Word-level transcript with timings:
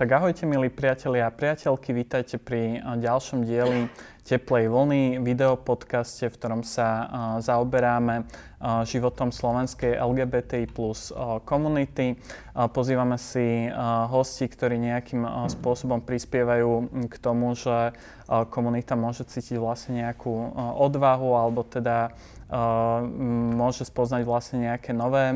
tak 0.00 0.16
ahojte 0.16 0.48
milí 0.48 0.72
priatelia 0.72 1.28
a 1.28 1.34
priateľky, 1.36 1.92
vítajte 1.92 2.40
pri 2.40 2.80
ďalšom 2.80 3.44
dieli 3.44 3.92
Teplej 4.24 4.72
vlny, 4.72 5.20
videopodcaste, 5.20 6.30
v 6.30 6.36
ktorom 6.40 6.62
sa 6.64 7.04
zaoberáme 7.44 8.24
životom 8.88 9.28
slovenskej 9.28 10.00
LGBTI 10.00 10.72
plus 10.72 11.12
komunity. 11.44 12.16
Pozývame 12.56 13.20
si 13.20 13.68
hosti, 14.08 14.48
ktorí 14.48 14.80
nejakým 14.80 15.26
spôsobom 15.52 16.00
prispievajú 16.00 17.04
k 17.10 17.14
tomu, 17.20 17.52
že 17.52 17.92
komunita 18.54 18.96
môže 18.96 19.28
cítiť 19.28 19.60
vlastne 19.60 20.00
nejakú 20.00 20.32
odvahu 20.80 21.36
alebo 21.36 21.60
teda 21.60 22.14
môže 23.52 23.84
spoznať 23.84 24.22
vlastne 24.24 24.72
nejaké 24.72 24.96
nové 24.96 25.34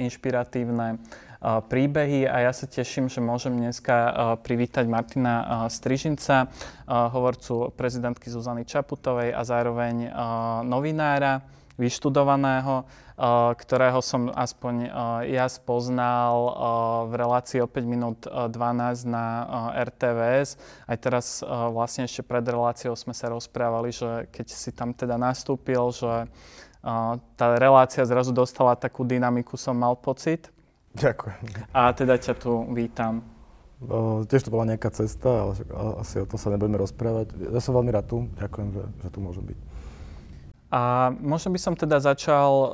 inšpiratívne 0.00 1.02
príbehy 1.42 2.24
a 2.24 2.48
ja 2.48 2.52
sa 2.56 2.64
teším, 2.64 3.12
že 3.12 3.24
môžem 3.24 3.56
dneska 3.56 3.94
privítať 4.40 4.88
Martina 4.88 5.66
Strižinca, 5.68 6.48
hovorcu 6.88 7.72
prezidentky 7.76 8.32
Zuzany 8.32 8.64
Čaputovej 8.64 9.36
a 9.36 9.42
zároveň 9.44 10.10
novinára 10.64 11.44
vyštudovaného, 11.76 12.88
ktorého 13.60 14.00
som 14.00 14.32
aspoň 14.32 14.88
ja 15.28 15.44
spoznal 15.44 16.36
v 17.08 17.12
relácii 17.20 17.60
o 17.60 17.68
5 17.68 17.84
minút 17.84 18.24
12 18.24 19.04
na 19.04 19.44
RTVS. 19.76 20.56
Aj 20.88 20.96
teraz 20.96 21.44
vlastne 21.44 22.08
ešte 22.08 22.24
pred 22.24 22.48
reláciou 22.48 22.96
sme 22.96 23.12
sa 23.12 23.28
rozprávali, 23.28 23.92
že 23.92 24.24
keď 24.32 24.46
si 24.48 24.72
tam 24.72 24.96
teda 24.96 25.20
nastúpil, 25.20 25.92
že 25.92 26.32
tá 27.36 27.46
relácia 27.60 28.08
zrazu 28.08 28.32
dostala 28.32 28.72
takú 28.72 29.04
dynamiku, 29.04 29.60
som 29.60 29.76
mal 29.76 30.00
pocit. 30.00 30.48
Ďakujem. 30.96 31.40
A 31.76 31.92
teda 31.92 32.16
ťa 32.16 32.34
tu 32.40 32.64
vítam. 32.72 33.20
O, 33.84 34.24
tiež 34.24 34.48
to 34.48 34.52
bola 34.52 34.64
nejaká 34.64 34.88
cesta, 34.88 35.28
ale 35.28 35.52
asi 36.00 36.24
o 36.24 36.26
tom 36.26 36.40
sa 36.40 36.48
nebudeme 36.48 36.80
rozprávať. 36.80 37.36
Ja 37.36 37.60
som 37.60 37.76
veľmi 37.76 37.92
rád 37.92 38.08
tu. 38.08 38.24
Ďakujem, 38.40 38.68
že, 38.72 38.82
že 39.04 39.08
tu 39.12 39.18
môžem 39.20 39.44
byť. 39.52 39.58
A 40.66 41.14
možno 41.22 41.54
by 41.54 41.60
som 41.62 41.78
teda 41.78 42.02
začal 42.02 42.50
uh, 42.50 42.68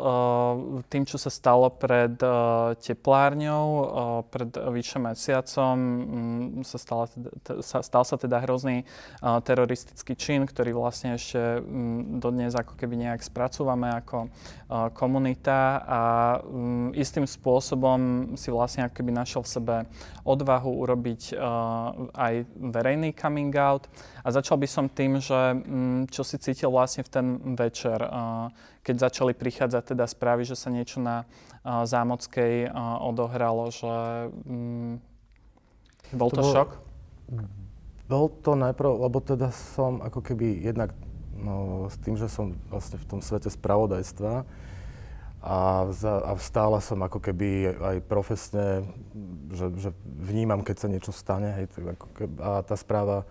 tým, 0.89 1.05
čo 1.05 1.21
sa 1.21 1.29
stalo 1.29 1.69
pred 1.69 2.17
uh, 2.25 2.73
teplárňou. 2.81 3.67
Uh, 3.69 4.21
pred 4.33 4.49
vyše 4.49 4.97
mesiacom 4.97 5.77
um, 5.77 6.65
sa, 6.65 6.81
stala, 6.81 7.05
teda, 7.13 7.29
sa, 7.61 7.85
stal 7.85 8.09
sa 8.09 8.17
teda 8.17 8.41
hrozný 8.41 8.89
uh, 9.21 9.45
teroristický 9.45 10.17
čin, 10.17 10.49
ktorý 10.49 10.73
vlastne 10.73 11.21
ešte 11.21 11.61
um, 11.61 12.17
dodnes 12.17 12.57
ako 12.57 12.81
keby 12.81 12.97
nejak 12.97 13.21
spracúvame 13.21 13.93
ako 13.93 14.25
uh, 14.25 14.89
komunita 14.97 15.85
a 15.85 16.03
um, 16.49 16.97
istým 16.97 17.29
spôsobom 17.29 18.33
si 18.41 18.49
vlastne 18.49 18.89
ako 18.89 19.05
keby 19.05 19.13
našiel 19.13 19.45
v 19.45 19.53
sebe 19.53 19.77
odvahu 20.25 20.81
urobiť 20.81 21.37
uh, 21.37 22.09
aj 22.17 22.49
verejný 22.57 23.13
coming 23.13 23.53
out. 23.53 23.85
A 24.25 24.33
začal 24.33 24.57
by 24.57 24.69
som 24.71 24.89
tým, 24.89 25.21
že 25.21 25.37
um, 25.61 26.09
čo 26.09 26.25
si 26.25 26.41
cítil 26.41 26.73
vlastne 26.73 27.05
v 27.05 27.13
ten 27.13 27.27
večer 27.53 27.82
večer, 27.83 27.99
keď 28.87 28.95
začali 29.11 29.33
prichádzať 29.35 29.83
teda 29.95 30.07
správy, 30.07 30.47
že 30.47 30.55
sa 30.55 30.71
niečo 30.71 31.03
na 31.03 31.27
Zámockej 31.67 32.71
odohralo, 33.03 33.75
že 33.75 33.95
mm, 34.47 34.95
bol 36.15 36.31
to, 36.31 36.39
to 36.39 36.43
bol, 36.43 36.53
šok? 36.55 36.71
Bol 38.07 38.27
to 38.43 38.55
najprv, 38.55 39.03
lebo 39.03 39.19
teda 39.19 39.51
som 39.51 39.99
ako 39.99 40.23
keby 40.23 40.63
jednak 40.63 40.95
no, 41.35 41.91
s 41.91 41.99
tým, 41.99 42.15
že 42.15 42.31
som 42.31 42.55
vlastne 42.71 43.03
v 43.03 43.07
tom 43.11 43.19
svete 43.19 43.51
spravodajstva 43.51 44.47
a, 45.43 45.59
za, 45.91 46.23
a 46.23 46.39
stále 46.39 46.79
som 46.79 47.03
ako 47.03 47.19
keby 47.19 47.75
aj 47.75 47.97
profesne, 48.07 48.87
že, 49.51 49.75
že 49.75 49.91
vnímam, 50.07 50.63
keď 50.63 50.87
sa 50.87 50.87
niečo 50.87 51.11
stane, 51.11 51.51
hej, 51.59 51.67
ako 51.67 52.07
keby, 52.15 52.35
a 52.39 52.63
tá 52.63 52.79
správa 52.79 53.27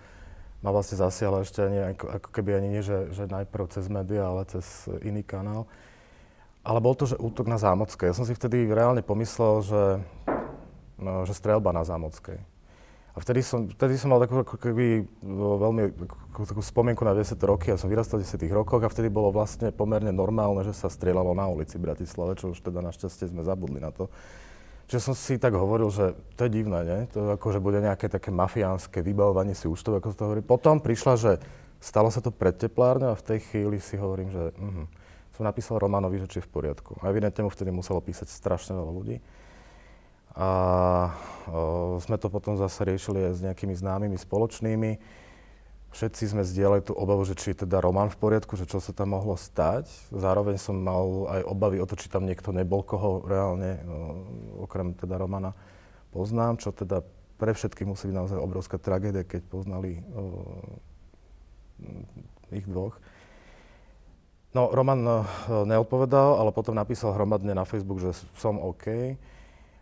ma 0.62 0.70
vlastne 0.70 0.98
zasiahla 1.02 1.42
ešte 1.42 1.66
ani, 1.66 1.98
ako, 1.98 2.06
ako 2.22 2.30
keby 2.30 2.62
ani 2.62 2.70
nie, 2.78 2.84
že, 2.86 3.10
že 3.14 3.26
najprv 3.26 3.66
cez 3.74 3.90
médiá, 3.90 4.30
ale 4.30 4.46
cez 4.46 4.86
iný 5.02 5.26
kanál. 5.26 5.66
Ale 6.62 6.78
bol 6.78 6.94
to, 6.94 7.10
že 7.10 7.18
útok 7.18 7.50
na 7.50 7.58
Zámockej. 7.58 8.14
Ja 8.14 8.18
som 8.18 8.26
si 8.30 8.38
vtedy 8.38 8.70
reálne 8.70 9.02
pomyslel, 9.02 9.66
že, 9.66 9.84
no, 11.02 11.26
že 11.26 11.34
strelba 11.34 11.74
na 11.74 11.82
Zámockej. 11.82 12.38
A 13.12 13.18
vtedy 13.20 13.44
som, 13.44 13.68
vtedy 13.68 14.00
som 14.00 14.08
mal 14.08 14.24
takú 14.24 14.40
ako 14.40 14.56
keby 14.56 15.04
no, 15.20 15.60
veľmi 15.60 15.84
ako, 16.32 16.48
takú 16.48 16.62
spomienku 16.64 17.04
na 17.04 17.12
10 17.12 17.36
roky. 17.44 17.74
Ja 17.74 17.76
som 17.76 17.92
vyrastal 17.92 18.22
v 18.22 18.30
10 18.30 18.40
rokoch 18.56 18.80
a 18.80 18.88
vtedy 18.88 19.12
bolo 19.12 19.36
vlastne 19.36 19.74
pomerne 19.76 20.16
normálne, 20.16 20.64
že 20.64 20.72
sa 20.72 20.88
strieľalo 20.88 21.36
na 21.36 21.50
ulici 21.52 21.76
v 21.76 21.92
Bratislave, 21.92 22.40
čo 22.40 22.56
už 22.56 22.64
teda 22.64 22.80
našťastie 22.80 23.28
sme 23.28 23.44
zabudli 23.44 23.84
na 23.84 23.92
to. 23.92 24.08
Čiže 24.92 25.08
som 25.08 25.16
si 25.16 25.40
tak 25.40 25.56
hovoril, 25.56 25.88
že 25.88 26.20
to 26.36 26.52
je 26.52 26.52
divné, 26.52 26.84
nie? 26.84 27.00
To 27.16 27.32
ako, 27.40 27.56
že 27.56 27.64
bude 27.64 27.80
nejaké 27.80 28.12
také 28.12 28.28
mafiánske 28.28 29.00
vybavovanie 29.00 29.56
si 29.56 29.72
účtov, 29.72 29.96
ako 29.96 30.12
to 30.12 30.28
hovorí. 30.28 30.44
Potom 30.44 30.84
prišla, 30.84 31.14
že 31.16 31.32
stalo 31.80 32.12
sa 32.12 32.20
to 32.20 32.28
pred 32.28 32.60
teplárne 32.60 33.08
a 33.08 33.16
v 33.16 33.24
tej 33.24 33.40
chvíli 33.40 33.80
si 33.80 33.96
hovorím, 33.96 34.36
že 34.36 34.52
uh-huh. 34.52 34.92
som 35.32 35.48
napísal 35.48 35.80
Romanovi, 35.80 36.20
že 36.20 36.28
či 36.28 36.38
je 36.44 36.46
v 36.46 36.52
poriadku. 36.52 37.00
A 37.00 37.08
evidentne 37.08 37.48
mu 37.48 37.48
vtedy 37.48 37.72
muselo 37.72 38.04
písať 38.04 38.28
strašne 38.28 38.76
veľa 38.76 38.92
ľudí. 38.92 39.24
A 40.36 40.50
o, 41.48 41.96
sme 42.04 42.20
to 42.20 42.28
potom 42.28 42.60
zase 42.60 42.84
riešili 42.84 43.32
aj 43.32 43.34
s 43.40 43.44
nejakými 43.48 43.72
známymi 43.72 44.20
spoločnými 44.20 44.92
Všetci 45.92 46.24
sme 46.32 46.48
zdieľali 46.48 46.88
tú 46.88 46.96
obavu, 46.96 47.28
že 47.28 47.36
či 47.36 47.52
je 47.52 47.68
teda 47.68 47.84
Roman 47.84 48.08
v 48.08 48.16
poriadku, 48.16 48.56
že 48.56 48.64
čo 48.64 48.80
sa 48.80 48.96
tam 48.96 49.12
mohlo 49.12 49.36
stať. 49.36 49.92
Zároveň 50.16 50.56
som 50.56 50.80
mal 50.80 51.28
aj 51.28 51.42
obavy 51.44 51.84
o 51.84 51.86
to, 51.88 52.00
či 52.00 52.08
tam 52.08 52.24
niekto 52.24 52.56
nebol, 52.56 52.80
koho 52.80 53.28
reálne, 53.28 53.84
no, 53.84 54.24
okrem 54.64 54.96
teda 54.96 55.20
Romana, 55.20 55.52
poznám, 56.16 56.64
čo 56.64 56.72
teda 56.72 57.04
pre 57.36 57.52
všetkých 57.52 57.90
musí 57.90 58.08
byť 58.08 58.16
naozaj 58.16 58.40
obrovská 58.40 58.80
tragédia, 58.80 59.28
keď 59.28 59.44
poznali 59.52 60.00
o, 60.16 60.24
ich 62.56 62.64
dvoch. 62.64 62.96
No, 64.56 64.72
Roman 64.72 65.04
o, 65.04 65.16
neodpovedal, 65.68 66.40
ale 66.40 66.56
potom 66.56 66.72
napísal 66.72 67.12
hromadne 67.12 67.52
na 67.52 67.68
Facebook, 67.68 68.00
že 68.00 68.16
som 68.40 68.64
OK 68.64 69.20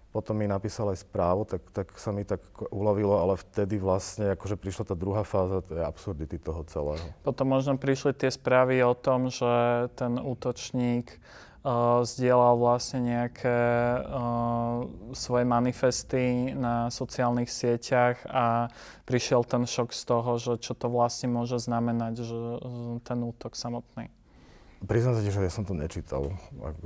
potom 0.09 0.41
mi 0.41 0.49
napísal 0.49 0.89
aj 0.89 1.05
správu, 1.05 1.45
tak, 1.45 1.61
tak 1.69 1.93
sa 2.01 2.09
mi 2.09 2.25
tak 2.25 2.41
ulovilo, 2.73 3.21
ale 3.21 3.37
vtedy 3.37 3.77
vlastne 3.77 4.33
akože 4.33 4.57
prišla 4.57 4.83
tá 4.89 4.95
druhá 4.97 5.21
fáza 5.21 5.61
tej 5.61 5.85
absurdity 5.85 6.41
toho 6.41 6.65
celého. 6.65 7.05
Potom 7.21 7.53
možno 7.53 7.77
prišli 7.77 8.17
tie 8.17 8.33
správy 8.33 8.81
o 8.81 8.97
tom, 8.97 9.29
že 9.29 9.85
ten 9.93 10.17
útočník 10.17 11.13
uh, 11.13 12.01
zdieľal 12.01 12.57
vlastne 12.57 13.05
nejaké 13.05 13.59
uh, 14.01 14.89
svoje 15.13 15.45
manifesty 15.45 16.57
na 16.57 16.89
sociálnych 16.89 17.53
sieťach 17.53 18.25
a 18.25 18.73
prišiel 19.05 19.45
ten 19.45 19.69
šok 19.69 19.93
z 19.93 20.01
toho, 20.09 20.31
že 20.41 20.57
čo 20.57 20.73
to 20.73 20.89
vlastne 20.89 21.29
môže 21.29 21.61
znamenať, 21.61 22.13
že 22.25 22.37
ten 23.05 23.21
útok 23.21 23.53
samotný. 23.53 24.09
Priznám 24.79 25.19
sa 25.19 25.27
že 25.27 25.43
ja 25.43 25.51
som 25.51 25.67
to 25.67 25.75
nečítal, 25.75 26.31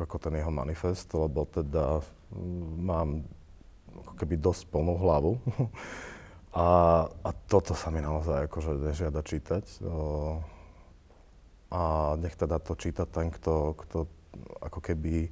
ako 0.02 0.18
ten 0.18 0.34
jeho 0.34 0.50
manifest, 0.50 1.06
lebo 1.14 1.46
teda 1.46 2.02
mám 2.82 3.24
ako 3.94 4.14
keby 4.18 4.36
dosť 4.42 4.70
plnú 4.74 4.98
hlavu. 4.98 5.38
a, 6.58 6.68
a 7.10 7.30
toto 7.50 7.78
sa 7.78 7.94
mi 7.94 8.02
naozaj 8.02 8.50
akože 8.50 8.78
nežiada 8.82 9.22
čítať. 9.22 9.66
A 11.74 12.14
nech 12.22 12.38
teda 12.38 12.62
to 12.62 12.78
číta 12.78 13.10
ten, 13.10 13.34
kto, 13.34 13.74
kto 13.74 14.06
ako 14.62 14.80
keby 14.82 15.30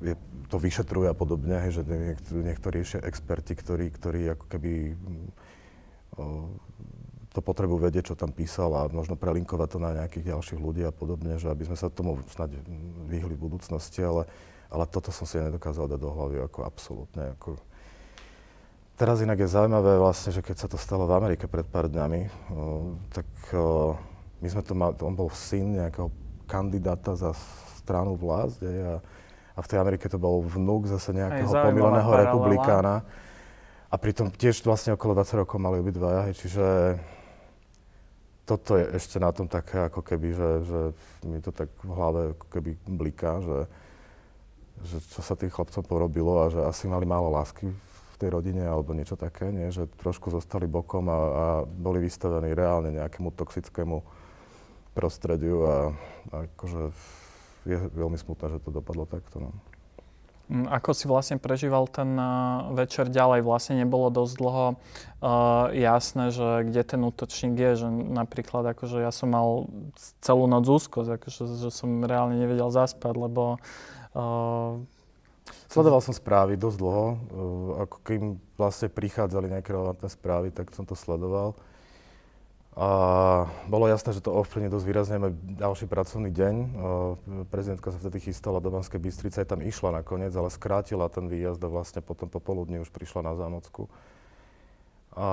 je, 0.00 0.14
to 0.48 0.56
vyšetruje 0.56 1.08
a 1.08 1.16
podobne, 1.16 1.68
že 1.68 1.84
niektorí, 1.84 2.40
niektorí 2.44 2.78
experti, 3.04 3.52
ktorí, 3.56 3.92
ktorí 3.92 4.20
ako 4.32 4.46
keby 4.48 4.72
o, 6.16 6.48
to 7.30 7.38
potrebu 7.38 7.78
vedieť, 7.78 8.10
čo 8.10 8.18
tam 8.18 8.34
písal 8.34 8.74
a 8.74 8.90
možno 8.90 9.14
prelinkovať 9.14 9.68
to 9.70 9.78
na 9.78 9.90
nejakých 9.94 10.34
ďalších 10.34 10.58
ľudí 10.58 10.82
a 10.82 10.90
podobne, 10.90 11.38
že 11.38 11.46
aby 11.46 11.62
sme 11.62 11.78
sa 11.78 11.86
tomu 11.86 12.18
snad 12.26 12.50
vyhli 13.06 13.38
v 13.38 13.44
budúcnosti, 13.46 14.02
ale, 14.02 14.26
ale 14.66 14.84
toto 14.90 15.14
som 15.14 15.30
si 15.30 15.38
nedokázal 15.38 15.86
dať 15.86 16.00
do 16.02 16.10
hlavy 16.10 16.42
ako 16.50 16.66
absolútne. 16.66 17.38
Ako... 17.38 17.54
Teraz 18.98 19.22
inak 19.22 19.38
je 19.38 19.46
zaujímavé 19.46 19.94
vlastne, 20.02 20.34
že 20.34 20.42
keď 20.42 20.56
sa 20.58 20.68
to 20.68 20.74
stalo 20.74 21.06
v 21.06 21.14
Amerike 21.22 21.46
pred 21.46 21.62
pár 21.62 21.86
dňami, 21.86 22.20
tak 23.14 23.26
my 24.42 24.48
sme 24.50 24.62
to 24.66 24.74
mali, 24.74 24.98
on 24.98 25.14
bol 25.14 25.30
syn 25.30 25.78
nejakého 25.78 26.10
kandidáta 26.50 27.14
za 27.14 27.30
stranu 27.78 28.18
vlast 28.18 28.58
a, 28.66 28.98
a 29.54 29.60
v 29.62 29.70
tej 29.70 29.78
Amerike 29.78 30.10
to 30.10 30.18
bol 30.18 30.42
vnúk 30.42 30.90
zase 30.90 31.14
nejakého 31.14 31.46
pomileného 31.46 32.10
republikána. 32.10 33.06
A 33.90 33.98
pritom 33.98 34.30
tiež 34.30 34.62
vlastne 34.62 34.94
okolo 34.94 35.18
20 35.18 35.42
rokov 35.46 35.58
mali 35.58 35.82
obidvaja, 35.82 36.30
čiže 36.30 36.94
toto 38.50 38.74
je 38.74 38.82
ešte 38.98 39.22
na 39.22 39.30
tom 39.30 39.46
také, 39.46 39.86
ako 39.86 40.02
keby, 40.02 40.34
že, 40.34 40.50
že 40.66 40.80
mi 41.22 41.38
to 41.38 41.54
tak 41.54 41.70
v 41.86 41.92
hlave 41.94 42.20
ako 42.34 42.46
keby 42.50 42.70
bliká, 42.82 43.38
že, 43.38 43.70
že 44.90 44.96
čo 45.06 45.22
sa 45.22 45.38
tým 45.38 45.54
chlapcom 45.54 45.86
porobilo 45.86 46.42
a 46.42 46.50
že 46.50 46.58
asi 46.66 46.90
mali 46.90 47.06
málo 47.06 47.30
lásky 47.30 47.70
v 47.70 48.16
tej 48.18 48.34
rodine 48.34 48.66
alebo 48.66 48.90
niečo 48.90 49.14
také, 49.14 49.54
nie? 49.54 49.70
že 49.70 49.86
trošku 50.02 50.34
zostali 50.34 50.66
bokom 50.66 51.06
a, 51.06 51.14
a 51.14 51.46
boli 51.62 52.02
vystavení 52.02 52.50
reálne 52.50 52.90
nejakému 52.98 53.30
toxickému 53.38 54.02
prostrediu 54.98 55.62
a, 55.62 55.94
a 56.34 56.36
akože 56.50 56.90
je 57.70 57.76
veľmi 57.94 58.18
smutné, 58.18 58.58
že 58.58 58.62
to 58.66 58.74
dopadlo 58.74 59.06
takto. 59.06 59.38
No. 59.38 59.54
Mm, 60.50 60.66
ako 60.66 60.90
si 60.90 61.06
vlastne 61.06 61.38
prežíval 61.38 61.86
ten 61.86 62.18
uh, 62.18 62.74
večer 62.74 63.06
ďalej? 63.06 63.46
Vlastne 63.46 63.78
nebolo 63.78 64.10
dosť 64.10 64.34
dlho 64.34 64.66
uh, 64.74 65.70
jasné, 65.70 66.34
že 66.34 66.66
kde 66.66 66.82
ten 66.82 67.00
útočník 67.06 67.54
je, 67.54 67.86
že 67.86 67.88
napríklad 67.88 68.74
akože 68.74 68.98
ja 68.98 69.14
som 69.14 69.30
mal 69.30 69.70
celú 70.18 70.50
noc 70.50 70.66
úzkosť, 70.66 71.22
akože, 71.22 71.42
že 71.62 71.70
som 71.70 72.02
reálne 72.02 72.34
nevedel 72.34 72.66
zaspať, 72.74 73.14
lebo 73.14 73.62
uh, 74.18 74.82
Sledoval 75.70 76.02
som 76.02 76.10
správy 76.10 76.58
dosť 76.58 76.78
dlho, 76.82 77.06
uh, 77.06 77.16
ako 77.86 77.96
kým 78.02 78.22
vlastne 78.58 78.90
prichádzali 78.90 79.54
nejaké 79.54 79.70
relevantné 79.70 80.10
správy, 80.10 80.50
tak 80.50 80.74
som 80.74 80.82
to 80.82 80.98
sledoval. 80.98 81.54
A 82.78 83.50
bolo 83.66 83.90
jasné, 83.90 84.14
že 84.14 84.22
to 84.22 84.30
ovplyvne 84.30 84.70
dosť 84.70 84.86
výrazne 84.86 85.16
aj 85.18 85.34
ďalší 85.58 85.90
pracovný 85.90 86.30
deň. 86.30 86.54
Prezidentka 87.50 87.90
sa 87.90 87.98
vtedy 87.98 88.30
chystala 88.30 88.62
do 88.62 88.70
Banskej 88.70 89.02
Bystrice, 89.02 89.42
aj 89.42 89.58
tam 89.58 89.60
išla 89.60 89.90
nakoniec, 89.90 90.30
ale 90.38 90.54
skrátila 90.54 91.10
ten 91.10 91.26
výjazd 91.26 91.58
a 91.66 91.68
vlastne 91.68 91.98
potom 91.98 92.30
popoludní 92.30 92.78
už 92.78 92.94
prišla 92.94 93.26
na 93.26 93.34
Zámocku. 93.34 93.90
A, 95.18 95.28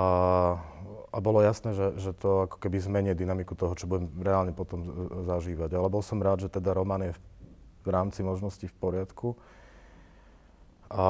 a 1.13 1.18
bolo 1.22 1.45
jasné, 1.45 1.78
že, 1.78 2.01
že 2.01 2.12
to 2.18 2.50
ako 2.50 2.57
keby 2.57 2.81
zmenie 2.81 3.13
dynamiku 3.13 3.54
toho, 3.54 3.78
čo 3.78 3.86
budem 3.86 4.10
reálne 4.18 4.50
potom 4.50 5.13
zažívať. 5.30 5.78
Ale 5.78 5.94
bol 5.94 6.01
som 6.01 6.18
rád, 6.18 6.42
že 6.42 6.50
teda 6.50 6.74
Roman 6.74 7.06
je 7.06 7.13
v, 7.13 7.19
v 7.86 7.89
rámci 7.94 8.25
možností 8.25 8.66
v 8.66 8.75
poriadku. 8.81 9.38
A 10.89 11.06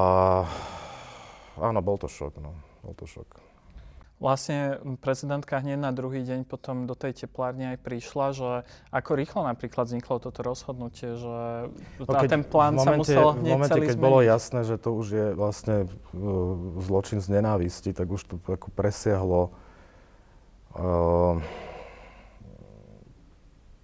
áno, 1.55 1.79
bol 1.79 1.95
to 1.95 2.11
šok, 2.11 2.43
no. 2.43 2.51
Bol 2.83 2.91
to 2.99 3.07
šok. 3.07 3.56
Vlastne 4.17 4.81
prezidentka 4.97 5.61
hneď 5.61 5.77
na 5.77 5.93
druhý 5.93 6.25
deň 6.25 6.49
potom 6.49 6.89
do 6.89 6.97
tej 6.97 7.13
teplárne 7.13 7.77
aj 7.77 7.85
prišla, 7.85 8.25
že 8.33 8.49
ako 8.89 9.11
rýchlo 9.13 9.45
napríklad 9.45 9.85
vzniklo 9.85 10.17
toto 10.17 10.41
rozhodnutie, 10.41 11.13
že 11.21 11.69
no 12.01 12.03
keď, 12.09 12.25
ten 12.25 12.41
plán 12.41 12.73
momente, 12.81 13.13
sa 13.13 13.21
musel 13.21 13.25
hneď 13.37 13.53
V 13.53 13.55
momente, 13.61 13.69
celý 13.77 13.85
keď 13.85 13.93
zmeniť. 13.93 14.09
bolo 14.09 14.19
jasné, 14.25 14.59
že 14.65 14.75
to 14.81 14.89
už 14.97 15.07
je 15.13 15.27
vlastne 15.37 15.85
uh, 15.85 15.89
zločin 16.81 17.21
z 17.21 17.29
nenávisti, 17.29 17.93
tak 17.93 18.09
už 18.09 18.21
to 18.25 18.35
ako 18.41 18.73
presiahlo 18.73 19.53
uh, 20.73 21.37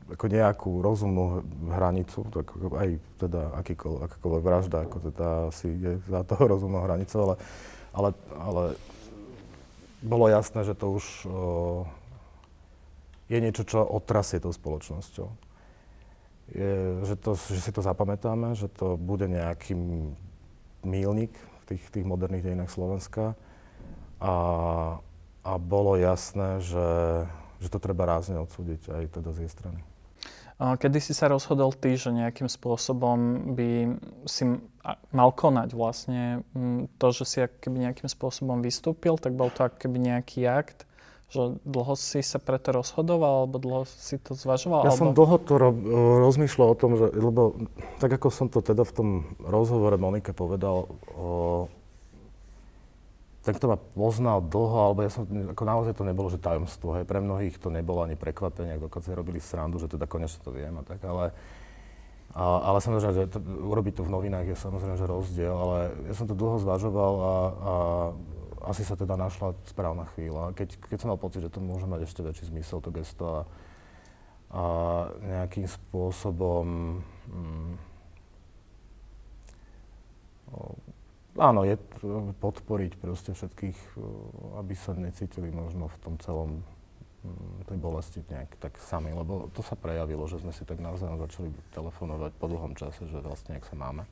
ako 0.10 0.26
nejakú 0.30 0.82
rozumnú 0.82 1.46
hranicu, 1.70 2.26
tak 2.34 2.58
aj 2.58 2.90
teda 3.22 3.54
akýkoľvek, 3.62 4.02
akákoľvek 4.02 4.44
vražda, 4.46 4.78
ako 4.90 4.98
teda 5.14 5.28
asi 5.54 5.68
je 5.78 6.02
za 6.10 6.26
toho 6.26 6.58
rozumnou 6.58 6.82
hranicou, 6.86 7.22
ale, 7.22 7.36
ale, 7.94 8.10
ale 8.34 8.64
bolo 10.04 10.28
jasné, 10.28 10.68
že 10.68 10.76
to 10.76 11.00
už 11.00 11.06
o, 11.26 11.32
je 13.32 13.40
niečo, 13.40 13.64
čo 13.64 13.88
otrasie 13.88 14.44
tou 14.44 14.52
spoločnosťou. 14.52 15.28
Je, 16.52 16.74
že, 17.08 17.16
to, 17.16 17.40
že 17.40 17.60
si 17.64 17.72
to 17.72 17.80
zapamätáme, 17.80 18.52
že 18.54 18.68
to 18.68 19.00
bude 19.00 19.26
nejaký 19.32 19.80
mílnik 20.84 21.32
v 21.32 21.64
tých, 21.72 21.84
tých 21.88 22.06
moderných 22.06 22.44
dejinách 22.52 22.76
Slovenska. 22.76 23.40
A, 24.20 24.36
a 25.44 25.52
bolo 25.56 25.96
jasné, 25.96 26.60
že, 26.60 26.90
že 27.64 27.72
to 27.72 27.80
treba 27.80 28.04
rázne 28.04 28.44
odsúdiť 28.44 28.92
aj 28.92 29.04
teda 29.20 29.32
z 29.32 29.48
jej 29.48 29.52
strany. 29.52 29.80
Kedy 30.60 31.00
si 31.02 31.18
sa 31.18 31.28
rozhodol 31.28 31.74
ty, 31.74 31.98
že 31.98 32.14
nejakým 32.14 32.48
spôsobom 32.48 33.52
by 33.58 34.00
si 34.30 34.48
mal 35.16 35.32
konať 35.32 35.70
vlastne 35.72 36.44
to, 37.00 37.08
že 37.16 37.24
si 37.24 37.38
keby 37.40 37.88
nejakým 37.88 38.12
spôsobom 38.12 38.60
vystúpil, 38.60 39.16
tak 39.16 39.32
bol 39.32 39.48
to 39.48 39.64
keby 39.72 40.12
nejaký 40.12 40.44
akt, 40.44 40.84
že 41.32 41.58
dlho 41.66 41.96
si 41.98 42.22
sa 42.22 42.38
preto 42.38 42.76
rozhodoval, 42.76 43.48
alebo 43.48 43.58
dlho 43.58 43.84
si 43.88 44.20
to 44.20 44.36
zvažoval? 44.36 44.86
Ja 44.86 44.92
alebo... 44.94 45.00
som 45.00 45.10
dlho 45.16 45.38
to 45.42 45.54
ro- 45.58 45.84
rozmýšľal 46.30 46.68
o 46.68 46.78
tom, 46.78 46.92
že, 47.00 47.10
lebo 47.10 47.42
tak 47.98 48.12
ako 48.20 48.28
som 48.30 48.48
to 48.52 48.60
teda 48.60 48.84
v 48.86 48.94
tom 48.94 49.10
rozhovore 49.42 49.96
Monike 49.98 50.36
povedal, 50.36 50.86
o, 51.16 51.72
ten, 53.42 53.56
kto 53.56 53.66
ma 53.72 53.78
poznal 53.80 54.46
dlho, 54.46 54.78
alebo 54.92 55.00
ja 55.02 55.10
som, 55.10 55.26
ako 55.26 55.64
naozaj 55.64 55.94
to 55.96 56.04
nebolo, 56.06 56.28
že 56.30 56.44
tajomstvo, 56.44 57.02
hej, 57.02 57.04
pre 57.08 57.24
mnohých 57.24 57.58
to 57.58 57.74
nebolo 57.74 58.06
ani 58.06 58.20
prekvapenie, 58.20 58.78
ak 58.78 58.86
dokonca 58.92 59.16
robili 59.16 59.40
srandu, 59.42 59.82
že 59.82 59.90
teda 59.90 60.06
konečne 60.06 60.44
to 60.44 60.52
viem 60.54 60.76
a 60.76 60.84
tak, 60.86 61.02
ale, 61.08 61.34
a, 62.34 62.44
ale 62.66 62.82
samozrejme, 62.82 63.14
že 63.14 63.30
to, 63.30 63.40
urobiť 63.46 64.02
to 64.02 64.04
v 64.06 64.14
novinách 64.14 64.48
je 64.50 64.58
samozrejme, 64.58 64.98
že 64.98 65.06
rozdiel, 65.06 65.54
ale 65.54 65.78
ja 66.10 66.14
som 66.18 66.26
to 66.26 66.34
dlho 66.34 66.58
zvažoval 66.58 67.14
a, 67.14 67.26
a 67.30 67.74
asi 68.74 68.82
sa 68.82 68.98
teda 68.98 69.14
našla 69.14 69.54
správna 69.70 70.10
chvíľa. 70.18 70.58
Keď, 70.58 70.82
keď 70.82 70.98
som 70.98 71.14
mal 71.14 71.22
pocit, 71.22 71.46
že 71.46 71.54
to 71.54 71.62
môže 71.62 71.86
mať 71.86 72.10
ešte 72.10 72.26
väčší 72.26 72.50
zmysel, 72.50 72.82
to 72.82 72.90
gesto 72.90 73.26
a, 73.30 73.40
a 74.50 74.64
nejakým 75.22 75.70
spôsobom 75.70 76.66
mm, 77.30 77.74
áno, 81.38 81.62
je 81.66 81.76
podporiť 82.38 82.98
proste 82.98 83.34
všetkých, 83.34 83.78
aby 84.58 84.74
sa 84.78 84.94
necítili 84.94 85.50
možno 85.50 85.90
v 85.90 85.98
tom 86.02 86.16
celom 86.22 86.66
tej 87.64 87.78
bolesti 87.80 88.20
nejak 88.28 88.60
tak 88.60 88.76
sami, 88.84 89.16
lebo 89.16 89.48
to 89.56 89.64
sa 89.64 89.80
prejavilo, 89.80 90.28
že 90.28 90.44
sme 90.44 90.52
si 90.52 90.68
tak 90.68 90.84
navzájom 90.84 91.20
začali 91.24 91.50
telefonovať 91.72 92.32
po 92.36 92.46
dlhom 92.52 92.76
čase, 92.76 93.08
že 93.08 93.24
vlastne 93.24 93.56
jak 93.56 93.66
sa 93.68 93.76
máme. 93.80 94.04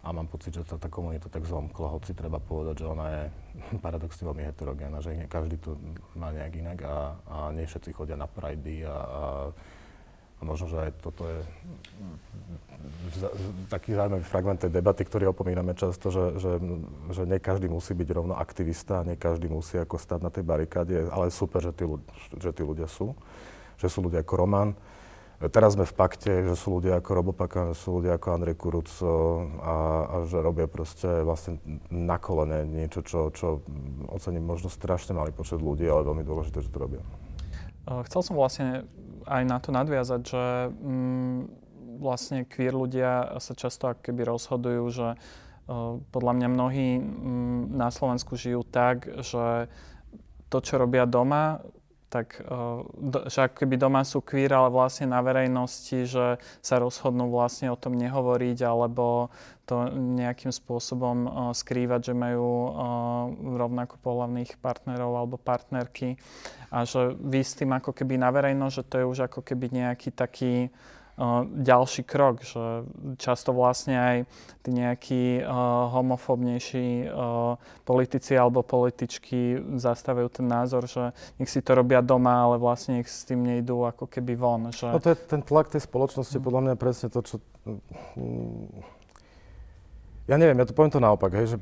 A 0.00 0.16
mám 0.16 0.24
pocit, 0.32 0.56
že 0.56 0.64
tá, 0.64 0.80
tá 0.80 0.88
komunita 0.88 1.28
tak 1.28 1.44
zlomkla, 1.44 1.92
hoci 1.92 2.16
treba 2.16 2.40
povedať, 2.40 2.80
že 2.80 2.86
ona 2.88 3.06
je 3.10 3.22
paradoxne 3.84 4.24
veľmi 4.24 4.42
heterogénna, 4.48 5.04
že 5.04 5.12
každý 5.28 5.60
to 5.60 5.76
má 6.16 6.32
nejak 6.32 6.54
inak 6.56 6.78
a, 6.86 6.96
a 7.28 7.36
nie 7.52 7.68
všetci 7.68 7.92
chodia 7.92 8.16
na 8.16 8.30
prajdy 8.30 8.86
a, 8.86 8.96
a 8.96 9.22
a 10.40 10.42
možno, 10.42 10.72
že 10.72 10.88
aj 10.88 10.90
toto 11.04 11.28
je 11.28 11.38
taký 13.68 13.92
zaujímavý 13.92 14.24
fragment 14.24 14.64
tej 14.64 14.72
debaty, 14.72 15.04
ktorý 15.04 15.30
opomíname 15.36 15.76
často, 15.76 16.08
že, 16.08 16.40
že, 16.40 16.56
že 17.12 17.22
nie 17.28 17.36
každý 17.36 17.68
musí 17.68 17.92
byť 17.92 18.08
rovno 18.16 18.34
aktivista, 18.40 19.04
nie 19.04 19.20
každý 19.20 19.52
musí 19.52 19.76
ako 19.76 20.00
stať 20.00 20.20
na 20.24 20.30
tej 20.32 20.44
barikáde, 20.48 21.12
ale 21.12 21.28
super, 21.28 21.60
že 21.60 21.76
tí, 21.76 21.84
že 22.40 22.50
tí 22.56 22.62
ľudia 22.64 22.88
sú, 22.88 23.12
že 23.76 23.92
sú 23.92 24.00
ľudia 24.00 24.24
ako 24.24 24.34
Roman. 24.40 24.72
Teraz 25.40 25.72
sme 25.72 25.88
v 25.88 25.96
pakte, 25.96 26.44
že 26.44 26.52
sú 26.52 26.80
ľudia 26.80 27.00
ako 27.00 27.10
Robopakan, 27.16 27.72
že 27.72 27.76
sú 27.80 27.96
ľudia 28.00 28.20
ako 28.20 28.28
Andrej 28.28 28.60
Kuruco 28.60 29.12
a, 29.64 29.76
a 30.04 30.14
že 30.28 30.36
robia 30.36 30.68
proste 30.68 31.08
vlastne 31.24 31.56
na 31.88 32.20
kolene 32.20 32.68
niečo, 32.68 33.00
čo, 33.00 33.32
čo 33.32 33.64
ocením 34.12 34.44
možno 34.44 34.68
strašne 34.68 35.16
malý 35.16 35.32
počet 35.32 35.64
ľudí, 35.64 35.88
ale 35.88 36.04
veľmi 36.04 36.24
dôležité, 36.28 36.60
že 36.60 36.68
to 36.68 36.76
robia. 36.76 37.00
Chcel 38.04 38.20
som 38.20 38.36
vlastne 38.36 38.84
aj 39.26 39.42
na 39.44 39.58
to 39.58 39.70
nadviazať, 39.72 40.20
že 40.22 40.44
mm, 40.70 41.38
vlastne 42.00 42.48
queer 42.48 42.72
ľudia 42.72 43.40
sa 43.42 43.52
často 43.52 43.90
ako 43.90 44.00
keby 44.00 44.24
rozhodujú, 44.24 44.84
že 44.88 45.08
uh, 45.16 45.98
podľa 46.12 46.32
mňa 46.36 46.48
mnohí 46.48 46.88
mm, 47.00 47.62
na 47.76 47.88
Slovensku 47.92 48.38
žijú 48.38 48.64
tak, 48.64 49.08
že 49.20 49.68
to, 50.50 50.58
čo 50.58 50.82
robia 50.82 51.06
doma, 51.06 51.62
tak 52.10 52.42
do, 52.98 53.30
že 53.30 53.46
ako 53.46 53.54
keby 53.64 53.78
doma 53.78 54.02
sú 54.02 54.18
queer, 54.18 54.50
ale 54.50 54.66
vlastne 54.74 55.14
na 55.14 55.22
verejnosti, 55.22 56.10
že 56.10 56.42
sa 56.58 56.82
rozhodnú 56.82 57.30
vlastne 57.30 57.70
o 57.70 57.78
tom 57.78 57.94
nehovoriť 57.94 58.58
alebo 58.66 59.30
to 59.70 59.86
nejakým 59.94 60.50
spôsobom 60.50 61.16
uh, 61.24 61.30
skrývať, 61.54 62.10
že 62.10 62.14
majú 62.18 62.42
uh, 62.42 62.72
rovnako 63.54 64.02
pohľavných 64.02 64.58
partnerov 64.58 65.14
alebo 65.14 65.38
partnerky 65.38 66.18
a 66.74 66.82
že 66.82 67.14
vy 67.14 67.40
s 67.46 67.54
tým 67.54 67.70
ako 67.70 67.94
keby 67.94 68.18
na 68.18 68.34
verejnosť, 68.34 68.74
že 68.74 68.88
to 68.90 68.94
je 68.98 69.06
už 69.06 69.18
ako 69.30 69.40
keby 69.46 69.70
nejaký 69.70 70.10
taký 70.10 70.66
uh, 70.66 71.46
ďalší 71.46 72.02
krok, 72.02 72.42
že 72.42 72.82
často 73.20 73.54
vlastne 73.54 73.94
aj 73.94 74.16
tí 74.66 74.70
nejakí 74.74 75.24
uh, 75.38 75.90
homofóbnejší 75.94 77.06
uh, 77.06 77.54
politici 77.86 78.34
alebo 78.34 78.66
političky 78.66 79.60
zastavujú 79.78 80.42
ten 80.42 80.46
názor, 80.50 80.90
že 80.90 81.14
nech 81.38 81.50
si 81.52 81.62
to 81.62 81.78
robia 81.78 82.02
doma, 82.02 82.48
ale 82.48 82.58
vlastne 82.58 82.98
nech 82.98 83.06
s 83.06 83.22
tým 83.22 83.44
nejdú 83.44 83.86
ako 83.86 84.10
keby 84.10 84.34
von. 84.34 84.74
Že... 84.74 84.86
No 84.96 84.98
to 84.98 85.14
je 85.14 85.18
ten 85.18 85.46
tlak 85.46 85.70
tej 85.70 85.86
spoločnosti, 85.86 86.36
mm. 86.38 86.42
podľa 86.42 86.60
mňa 86.66 86.74
presne 86.74 87.06
to, 87.06 87.20
čo... 87.22 87.36
Ja 90.30 90.38
neviem, 90.38 90.62
ja 90.62 90.66
to 90.70 90.78
poviem 90.78 90.94
to 90.94 91.02
naopak, 91.02 91.34
hej, 91.34 91.50
že 91.50 91.56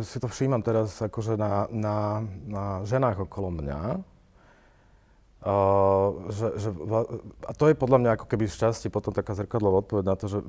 si 0.00 0.16
to 0.16 0.32
všímam 0.32 0.64
teraz 0.64 0.96
akože 0.96 1.36
na, 1.36 1.68
na, 1.68 2.24
na 2.48 2.64
ženách 2.88 3.28
okolo 3.28 3.52
mňa, 3.52 4.00
Uh, 5.38 6.26
že, 6.34 6.50
že, 6.58 6.74
a 7.46 7.54
to 7.54 7.70
je 7.70 7.78
podľa 7.78 8.02
mňa 8.02 8.10
ako 8.18 8.26
keby 8.26 8.50
šťastie 8.50 8.90
potom 8.90 9.14
taká 9.14 9.38
zrkadlová 9.38 9.86
odpoveď 9.86 10.04
na 10.10 10.18
to, 10.18 10.26
že, 10.26 10.42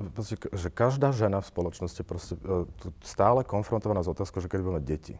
že 0.50 0.66
každá 0.66 1.14
žena 1.14 1.38
v 1.38 1.46
spoločnosti 1.46 2.02
proste 2.02 2.34
uh, 2.42 2.66
stále 2.98 3.46
konfrontovaná 3.46 4.02
s 4.02 4.10
otázkou, 4.10 4.42
že 4.42 4.50
kedy 4.50 4.66
bude 4.66 4.82
mať 4.82 4.86
deti. 4.90 5.14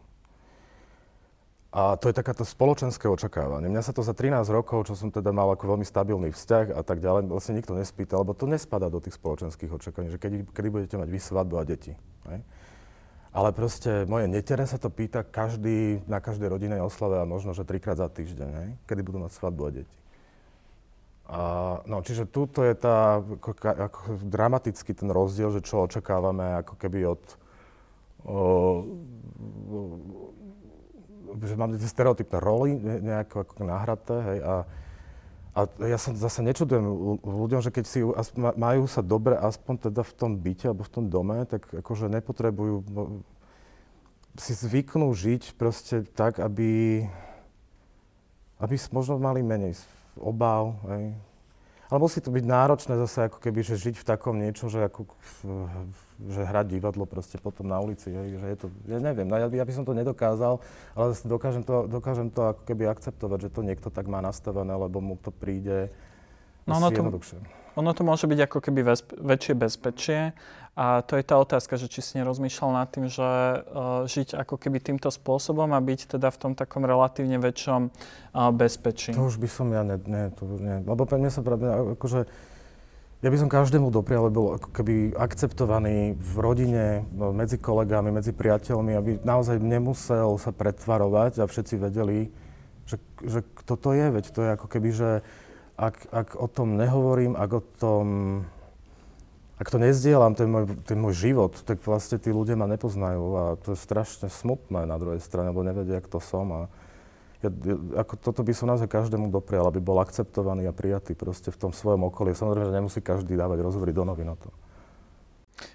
A 1.71 1.95
to 1.95 2.11
je 2.11 2.19
takáto 2.19 2.43
spoločenské 2.43 3.07
očakávanie. 3.07 3.71
Mňa 3.71 3.79
sa 3.79 3.95
to 3.95 4.03
za 4.03 4.11
13 4.11 4.43
rokov, 4.51 4.91
čo 4.91 4.93
som 4.99 5.07
teda 5.07 5.31
mal 5.31 5.47
ako 5.55 5.71
veľmi 5.71 5.87
stabilný 5.87 6.35
vzťah 6.35 6.75
a 6.75 6.83
tak 6.83 6.99
ďalej, 6.99 7.31
vlastne 7.31 7.55
nikto 7.55 7.71
nespýtal, 7.71 8.27
lebo 8.27 8.35
to 8.35 8.43
nespada 8.43 8.91
do 8.91 8.99
tých 8.99 9.15
spoločenských 9.15 9.71
očakávaní, 9.71 10.11
že 10.11 10.19
kedy, 10.19 10.51
kedy 10.51 10.67
budete 10.67 10.95
mať 10.99 11.07
vy 11.07 11.19
svadbu 11.23 11.55
a 11.55 11.63
deti. 11.63 11.95
Hej? 12.27 12.43
Ale 13.31 13.55
proste 13.55 14.03
moje 14.03 14.27
netere 14.27 14.67
sa 14.67 14.75
to 14.75 14.91
pýta 14.91 15.23
každý, 15.23 16.03
na 16.11 16.19
každej 16.19 16.51
rodinej 16.51 16.83
oslave 16.83 17.23
a 17.23 17.29
možno, 17.29 17.55
že 17.55 17.63
trikrát 17.63 17.95
za 17.95 18.11
týždeň, 18.11 18.49
hej? 18.51 18.69
kedy 18.83 19.01
budú 19.07 19.23
mať 19.23 19.31
svadbu 19.31 19.61
a 19.63 19.71
deti. 19.71 19.97
A, 21.31 21.41
no, 21.87 22.03
čiže 22.03 22.27
tuto 22.27 22.67
je 22.67 22.75
tá, 22.75 23.23
ako, 23.23 23.55
ako 23.63 23.99
dramatický 24.27 24.91
ten 24.91 25.07
rozdiel, 25.07 25.55
že 25.55 25.63
čo 25.63 25.87
očakávame 25.87 26.59
ako 26.59 26.75
keby 26.75 27.15
od, 27.15 27.23
o, 28.27 28.35
o, 29.71 29.79
že 31.39 31.55
máme 31.55 31.79
tie 31.79 31.87
stereotypné 31.87 32.37
roly 32.41 32.75
nejako 32.79 33.47
ako 33.47 33.63
nahraté, 33.63 34.15
hej, 34.19 34.39
a, 34.43 34.53
a 35.51 35.59
ja 35.83 35.97
sa 35.99 36.15
zase 36.15 36.43
nečudujem 36.43 36.83
ľuďom, 37.23 37.59
že 37.63 37.71
keď 37.71 37.85
si 37.87 37.99
majú 38.35 38.83
sa 38.87 39.03
dobre 39.03 39.35
aspoň 39.35 39.91
teda 39.91 40.01
v 40.03 40.13
tom 40.15 40.31
byte 40.39 40.71
alebo 40.71 40.83
v 40.87 40.93
tom 40.93 41.05
dome, 41.11 41.43
tak 41.47 41.67
akože 41.71 42.07
nepotrebujú 42.11 42.75
no, 42.91 43.23
si 44.39 44.55
zvyknú 44.55 45.11
žiť 45.11 45.55
proste 45.59 46.07
tak, 46.15 46.39
aby, 46.39 47.03
aby 48.63 48.75
možno 48.95 49.19
mali 49.19 49.43
menej 49.43 49.75
obav, 50.15 50.79
hej. 50.87 51.15
Ale 51.91 51.99
musí 51.99 52.23
to 52.23 52.31
byť 52.31 52.45
náročné 52.47 52.95
zase 52.95 53.27
ako 53.27 53.43
keby, 53.43 53.67
že 53.67 53.75
žiť 53.75 53.99
v 53.99 54.07
takom 54.07 54.39
niečo, 54.39 54.71
že, 54.71 54.87
ako, 54.87 55.11
že 56.23 56.41
hrať 56.47 56.71
divadlo 56.71 57.03
proste 57.03 57.35
potom 57.35 57.67
na 57.67 57.83
ulici, 57.83 58.07
hej, 58.07 58.39
že 58.39 58.47
je 58.47 58.57
to, 58.63 58.67
ja 58.87 59.03
neviem, 59.03 59.27
no 59.27 59.35
ja, 59.35 59.51
ja 59.51 59.67
by 59.67 59.73
som 59.75 59.83
to 59.83 59.91
nedokázal, 59.91 60.63
ale 60.95 61.11
dokážem 61.27 61.67
to, 61.67 61.91
dokážem 61.91 62.31
to 62.31 62.55
ako 62.55 62.63
keby 62.63 62.87
akceptovať, 62.87 63.39
že 63.43 63.49
to 63.51 63.67
niekto 63.67 63.91
tak 63.91 64.07
má 64.07 64.23
nastavené, 64.23 64.71
lebo 64.71 65.03
mu 65.03 65.19
to 65.19 65.35
príde 65.35 65.91
no, 66.63 66.79
ono 66.79 66.95
to, 66.95 67.11
ono 67.75 67.91
to 67.95 68.01
môže 68.03 68.27
byť 68.27 68.39
ako 68.47 68.57
keby 68.59 68.81
väčšie 69.21 69.53
bezpečie, 69.55 70.33
a 70.71 71.03
to 71.03 71.19
je 71.19 71.23
tá 71.27 71.35
otázka, 71.35 71.75
že 71.75 71.91
či 71.91 71.99
si 71.99 72.15
nerozmýšľal 72.15 72.71
nad 72.71 72.87
tým, 72.87 73.11
že 73.11 73.19
uh, 73.21 74.07
žiť 74.07 74.39
ako 74.39 74.55
keby 74.55 74.79
týmto 74.79 75.11
spôsobom 75.11 75.67
a 75.75 75.79
byť 75.83 76.15
teda 76.15 76.31
v 76.31 76.37
tom 76.39 76.53
takom 76.55 76.87
relatívne 76.87 77.43
väčšom 77.43 77.91
uh, 77.91 78.49
bezpečí. 78.55 79.11
To 79.11 79.27
už 79.27 79.35
by 79.35 79.49
som 79.51 79.67
ja, 79.75 79.83
ne, 79.83 79.99
ne, 79.99 80.31
to 80.31 80.47
nie. 80.47 80.79
Lebo 80.87 81.03
pre 81.03 81.19
mňa 81.19 81.31
sa 81.35 81.43
práve, 81.43 81.67
akože, 81.99 82.23
ja 83.19 83.29
by 83.29 83.37
som 83.37 83.51
každému 83.51 83.91
doprial, 83.91 84.31
aby 84.31 84.35
bol 84.39 84.49
ako 84.55 84.71
keby 84.71 85.11
akceptovaný 85.19 86.15
v 86.15 86.33
rodine, 86.39 87.03
no, 87.11 87.35
medzi 87.35 87.59
kolegami, 87.59 88.07
medzi 88.07 88.31
priateľmi, 88.31 88.95
aby 88.95 89.11
naozaj 89.27 89.59
nemusel 89.59 90.39
sa 90.39 90.55
pretvarovať 90.55 91.43
a 91.43 91.51
všetci 91.51 91.75
vedeli, 91.83 92.31
že, 92.87 92.95
že 93.27 93.43
kto 93.43 93.75
to 93.75 93.89
je, 93.91 94.07
veď 94.07 94.25
to 94.31 94.39
je 94.39 94.49
ako 94.55 94.67
keby, 94.71 94.89
že 94.95 95.09
ak, 95.81 95.95
ak 96.13 96.29
o 96.37 96.45
tom 96.45 96.77
nehovorím, 96.77 97.33
ak 97.33 97.51
o 97.57 97.61
tom 97.81 98.05
ak 99.61 99.69
to 99.69 99.77
nezdielam, 99.77 100.33
ten 100.33 100.49
môj, 100.49 100.73
ten 100.89 100.97
môj 100.97 101.13
život, 101.29 101.53
tak 101.53 101.85
vlastne 101.85 102.17
tí 102.17 102.33
ľudia 102.33 102.57
ma 102.57 102.65
nepoznajú 102.65 103.23
a 103.37 103.43
to 103.61 103.77
je 103.77 103.77
strašne 103.77 104.25
smutné 104.25 104.89
na 104.89 104.97
druhej 104.97 105.21
strane, 105.21 105.53
lebo 105.53 105.61
nevedia, 105.61 106.01
kto 106.01 106.17
som 106.17 106.49
a 106.49 106.61
ja, 107.45 107.49
ja, 107.49 107.75
ako 108.05 108.21
toto 108.21 108.41
by 108.45 108.53
som 108.53 108.69
naozaj 108.69 108.85
každému 108.85 109.33
doprial, 109.33 109.65
aby 109.69 109.81
bol 109.81 109.97
akceptovaný 109.97 110.69
a 110.69 110.73
prijatý 110.73 111.17
proste 111.17 111.49
v 111.49 111.57
tom 111.57 111.71
svojom 111.73 112.05
okolí. 112.09 112.37
Samozrejme, 112.37 112.69
že 112.69 112.77
nemusí 112.77 112.99
každý 113.01 113.33
dávať 113.33 113.65
rozhovory 113.65 113.89
do 113.93 114.05
novín 114.05 114.29
o 114.29 114.37
to. 114.37 114.49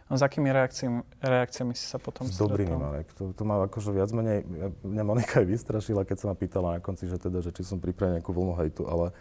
A 0.06 0.18
s 0.18 0.22
akými 0.22 0.50
reakciami, 0.50 1.02
reakciami 1.22 1.74
si 1.74 1.86
sa 1.86 1.98
potom 1.98 2.26
S 2.26 2.38
dobrými, 2.38 2.74
Marek. 2.74 3.10
To, 3.18 3.34
to 3.34 3.42
ma 3.42 3.66
akože 3.66 3.90
viac 3.94 4.10
menej, 4.14 4.46
mňa 4.82 5.02
Monika 5.02 5.42
aj 5.42 5.46
vystrašila, 5.46 6.06
keď 6.06 6.16
sa 6.22 6.26
ma 6.30 6.34
pýtala 6.38 6.78
na 6.78 6.80
konci, 6.82 7.10
že 7.10 7.18
teda, 7.18 7.38
že 7.42 7.50
či 7.50 7.66
som 7.66 7.78
pripravený 7.82 8.22
nejakú 8.22 8.30
vlnu 8.30 8.54
hejtu, 8.62 8.82
ale 8.86 9.14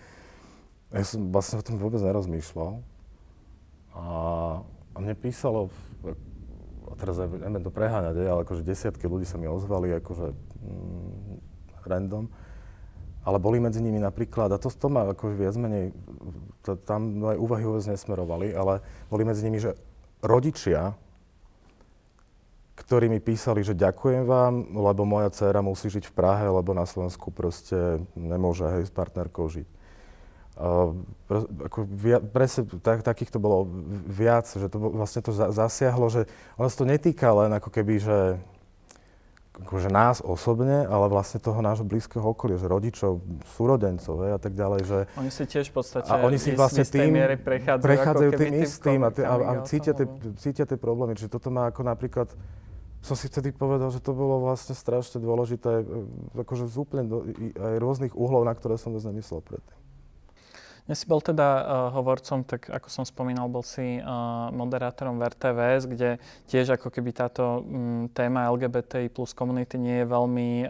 ja 0.96 1.06
som 1.06 1.28
vlastne 1.32 1.60
o 1.60 1.66
tom 1.66 1.76
vôbec 1.76 2.00
nerozmýšľal. 2.00 2.80
A, 3.96 4.06
a 4.64 4.98
mne 5.00 5.16
písalo, 5.16 5.68
a 6.88 6.94
teraz 6.96 7.20
neviem 7.20 7.64
to 7.64 7.72
preháňať, 7.72 8.16
ale 8.24 8.48
akože 8.48 8.64
desiatky 8.64 9.08
ľudí 9.08 9.28
sa 9.28 9.36
mi 9.36 9.48
ozvali, 9.48 9.92
akože 10.00 10.32
mm, 10.32 11.84
random. 11.84 12.32
Ale 13.26 13.42
boli 13.42 13.58
medzi 13.58 13.82
nimi 13.82 13.98
napríklad, 13.98 14.54
a 14.54 14.62
to, 14.62 14.70
to 14.70 14.88
ma 14.88 15.10
akože 15.10 15.36
viac 15.36 15.56
menej, 15.58 15.92
to, 16.62 16.78
tam 16.78 17.26
moje 17.26 17.42
úvahy 17.42 17.66
vôbec 17.66 17.82
nesmerovali, 17.90 18.54
ale 18.54 18.86
boli 19.10 19.26
medzi 19.26 19.42
nimi, 19.44 19.58
že 19.58 19.74
rodičia, 20.22 20.94
ktorí 22.76 23.10
mi 23.10 23.24
písali, 23.24 23.66
že 23.66 23.74
ďakujem 23.74 24.28
vám, 24.28 24.78
lebo 24.78 25.08
moja 25.08 25.32
dcéra 25.34 25.64
musí 25.64 25.90
žiť 25.90 26.12
v 26.12 26.14
Prahe, 26.14 26.46
lebo 26.46 26.76
na 26.76 26.86
Slovensku 26.86 27.34
proste 27.34 28.04
nemôže 28.14 28.68
hej, 28.68 28.86
s 28.88 28.94
partnerkou 28.94 29.48
žiť. 29.48 29.75
Uh, 30.56 30.96
ako 31.68 31.84
via, 31.84 32.24
presne 32.24 32.64
tak, 32.80 33.04
takýchto 33.04 33.44
bolo 33.44 33.68
viac, 34.08 34.48
že 34.48 34.72
to 34.72 34.80
vlastne 34.80 35.20
to 35.20 35.36
za, 35.36 35.52
zasiahlo, 35.52 36.08
že 36.08 36.32
ono 36.56 36.72
sa 36.72 36.78
to 36.80 36.88
netýka 36.88 37.28
len 37.36 37.52
ako 37.52 37.68
keby, 37.76 38.00
že 38.00 38.18
akože 39.64 39.88
nás 39.88 40.20
osobne, 40.20 40.84
ale 40.84 41.08
vlastne 41.08 41.40
toho 41.40 41.64
nášho 41.64 41.88
blízkeho 41.88 42.24
okolia, 42.24 42.60
že 42.60 42.68
rodičov, 42.68 43.24
súrodencov 43.56 44.28
hej, 44.28 44.32
a 44.36 44.40
tak 44.40 44.52
ďalej. 44.52 44.82
Že, 44.84 45.00
oni 45.16 45.32
si 45.32 45.44
tiež 45.48 45.66
v 45.72 45.74
podstate 45.80 46.08
a 46.12 46.14
oni 46.20 46.36
si 46.36 46.52
vlastne 46.52 46.84
tým 46.84 47.16
prechádzajú, 47.40 47.88
prechádzajú 47.88 48.32
tým 48.36 48.54
istým 48.60 49.00
a, 49.08 49.10
a, 49.12 49.36
a 49.36 49.52
cítia, 49.64 49.96
tie, 49.96 50.08
cítia 50.36 50.66
tie 50.68 50.76
problémy. 50.76 51.16
Čiže 51.16 51.32
toto 51.32 51.48
má 51.52 51.72
ako 51.72 51.88
napríklad, 51.88 52.28
som 53.00 53.16
si 53.16 53.32
vtedy 53.32 53.56
povedal, 53.56 53.88
že 53.96 54.04
to 54.04 54.12
bolo 54.12 54.44
vlastne 54.44 54.76
strašne 54.76 55.24
dôležité, 55.24 55.84
e, 55.84 56.44
akože 56.44 56.68
z 56.68 56.76
úplne 56.76 57.04
do, 57.08 57.24
aj 57.56 57.76
rôznych 57.80 58.14
uhlov, 58.16 58.44
na 58.44 58.52
ktoré 58.52 58.76
som 58.76 58.92
vôbec 58.92 59.08
nemyslel 59.08 59.40
predtým. 59.40 59.85
Dnes 60.86 61.02
si 61.02 61.10
bol 61.10 61.18
teda 61.18 61.50
uh, 61.50 61.66
hovorcom, 61.98 62.46
tak 62.46 62.70
ako 62.70 62.94
som 62.94 63.10
spomínal, 63.10 63.50
bol 63.50 63.66
si 63.66 63.98
uh, 63.98 64.54
moderátorom 64.54 65.18
v 65.18 65.34
RTVS, 65.34 65.90
kde 65.90 66.22
tiež 66.46 66.78
ako 66.78 66.94
keby 66.94 67.10
táto 67.10 67.66
um, 67.66 68.06
téma 68.14 68.54
LGBTI 68.54 69.10
plus 69.10 69.34
komunity 69.34 69.82
nie 69.82 70.06
je 70.06 70.14
veľmi 70.14 70.70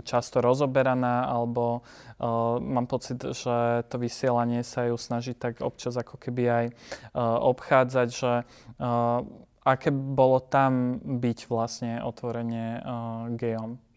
často 0.00 0.40
rozoberaná, 0.40 1.28
alebo 1.28 1.84
uh, 1.84 2.56
mám 2.56 2.88
pocit, 2.88 3.20
že 3.20 3.84
to 3.92 4.00
vysielanie 4.00 4.64
sa 4.64 4.88
ju 4.88 4.96
snaží 4.96 5.36
tak 5.36 5.60
občas 5.60 5.92
ako 5.92 6.16
keby 6.16 6.42
aj 6.48 6.66
uh, 7.12 7.36
obchádzať, 7.52 8.08
že 8.08 8.32
uh, 8.80 9.20
aké 9.60 9.92
bolo 9.92 10.40
tam 10.40 11.04
byť 11.04 11.38
vlastne 11.52 12.00
otvorene 12.00 12.80
uh, 12.80 13.28
gejom? 13.36 13.89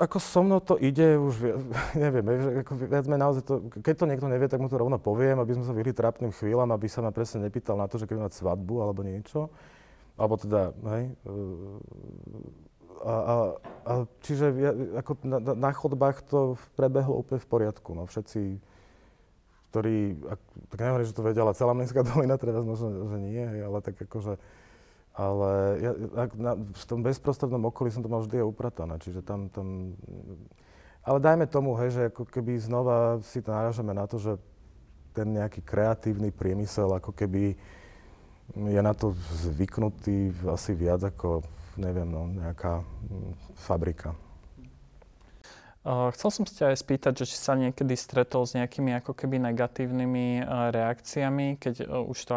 Ako 0.00 0.16
so 0.16 0.40
mnou 0.40 0.64
to 0.64 0.80
ide, 0.80 1.20
už 1.20 1.60
neviem, 2.04 2.24
ako 2.64 2.72
viac 2.88 3.04
menej 3.04 3.20
naozaj 3.20 3.42
to, 3.44 3.54
keď 3.84 3.94
to 4.00 4.08
niekto 4.08 4.26
nevie, 4.32 4.48
tak 4.48 4.64
mu 4.64 4.72
to 4.72 4.80
rovno 4.80 4.96
poviem, 4.96 5.36
aby 5.44 5.52
sme 5.52 5.64
sa 5.68 5.76
vyhli 5.76 5.92
trápnym 5.92 6.32
chvíľam, 6.32 6.72
aby 6.72 6.88
sa 6.88 7.04
ma 7.04 7.12
presne 7.12 7.44
nepýtal 7.44 7.76
na 7.76 7.84
to, 7.84 8.00
že 8.00 8.08
keď 8.08 8.24
mať 8.24 8.32
svadbu 8.40 8.74
alebo 8.80 9.04
niečo. 9.04 9.52
Alebo 10.16 10.40
teda, 10.40 10.72
hej. 10.96 11.04
E, 11.12 11.30
a, 13.00 13.14
a, 13.16 13.34
a 13.88 13.92
čiže 14.20 14.52
ako 15.00 15.24
na, 15.24 15.38
na 15.40 15.70
chodbách 15.72 16.20
to 16.28 16.60
prebehlo 16.76 17.16
úplne 17.16 17.40
v 17.40 17.48
poriadku. 17.48 17.96
No. 17.96 18.04
Všetci, 18.04 18.60
ktorí, 19.72 20.20
ak, 20.28 20.40
tak 20.68 20.78
nehovorím, 20.84 21.08
že 21.08 21.16
to 21.16 21.24
vedia, 21.24 21.44
ale 21.44 21.56
celá 21.56 21.72
Mlinská 21.72 22.04
dolina, 22.08 22.36
teraz 22.36 22.60
možno, 22.64 23.08
že 23.08 23.18
nie, 23.20 23.44
ale 23.44 23.78
tak 23.80 23.96
akože, 23.96 24.36
ale 25.20 25.50
ja, 25.84 25.92
na, 26.40 26.56
v 26.56 26.84
tom 26.88 27.04
bezprostrednom 27.04 27.60
okolí 27.68 27.92
som 27.92 28.00
to 28.00 28.08
mal 28.08 28.24
vždy 28.24 28.40
upratané, 28.40 28.96
čiže 29.04 29.20
tam, 29.20 29.52
tam... 29.52 29.92
Ale 31.04 31.20
dajme 31.20 31.44
tomu, 31.44 31.76
hej, 31.76 31.92
že 31.92 32.02
ako 32.08 32.24
keby 32.24 32.56
znova 32.56 33.20
si 33.20 33.44
to 33.44 33.52
naražame 33.52 33.92
na 33.92 34.08
to, 34.08 34.16
že 34.16 34.40
ten 35.12 35.36
nejaký 35.36 35.60
kreatívny 35.60 36.32
priemysel 36.32 36.88
ako 36.96 37.12
keby 37.12 37.52
je 38.56 38.80
na 38.80 38.96
to 38.96 39.12
zvyknutý 39.44 40.32
asi 40.48 40.72
viac 40.72 41.04
ako, 41.04 41.44
neviem, 41.76 42.08
no, 42.08 42.24
nejaká 42.26 42.80
mm, 42.80 43.32
fabrika. 43.60 44.16
chcel 45.84 46.28
som 46.32 46.44
sa 46.48 46.72
aj 46.72 46.80
spýtať, 46.80 47.12
že 47.22 47.28
či 47.28 47.36
sa 47.36 47.60
niekedy 47.60 47.92
stretol 47.92 48.48
s 48.48 48.56
nejakými 48.56 48.96
ako 49.04 49.12
keby 49.12 49.36
negatívnymi 49.52 50.48
reakciami, 50.72 51.60
keď 51.60 51.86
už 52.08 52.18
to 52.24 52.32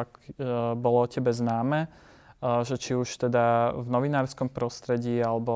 bolo 0.75 1.07
o 1.07 1.07
tebe 1.07 1.31
známe 1.31 2.11
že 2.43 2.75
či 2.75 2.91
už 2.91 3.07
teda 3.23 3.71
v 3.71 3.87
novinárskom 3.87 4.51
prostredí 4.51 5.15
alebo 5.23 5.55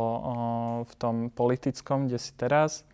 v 0.87 0.93
tom 0.95 1.27
politickom, 1.27 2.07
kde 2.07 2.15
si 2.15 2.31
teraz, 2.31 2.87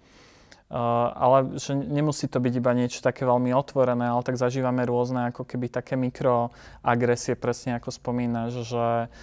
ale 1.13 1.61
že 1.61 1.77
nemusí 1.77 2.25
to 2.25 2.41
byť 2.41 2.53
iba 2.57 2.73
niečo 2.73 3.05
také 3.05 3.29
veľmi 3.29 3.53
otvorené, 3.53 4.09
ale 4.09 4.25
tak 4.25 4.41
zažívame 4.41 4.81
rôzne 4.89 5.29
ako 5.29 5.45
keby 5.45 5.69
také 5.69 5.93
mikroagresie, 5.93 7.37
presne 7.37 7.77
ako 7.77 7.93
spomínaš, 7.93 8.65
že 8.65 9.13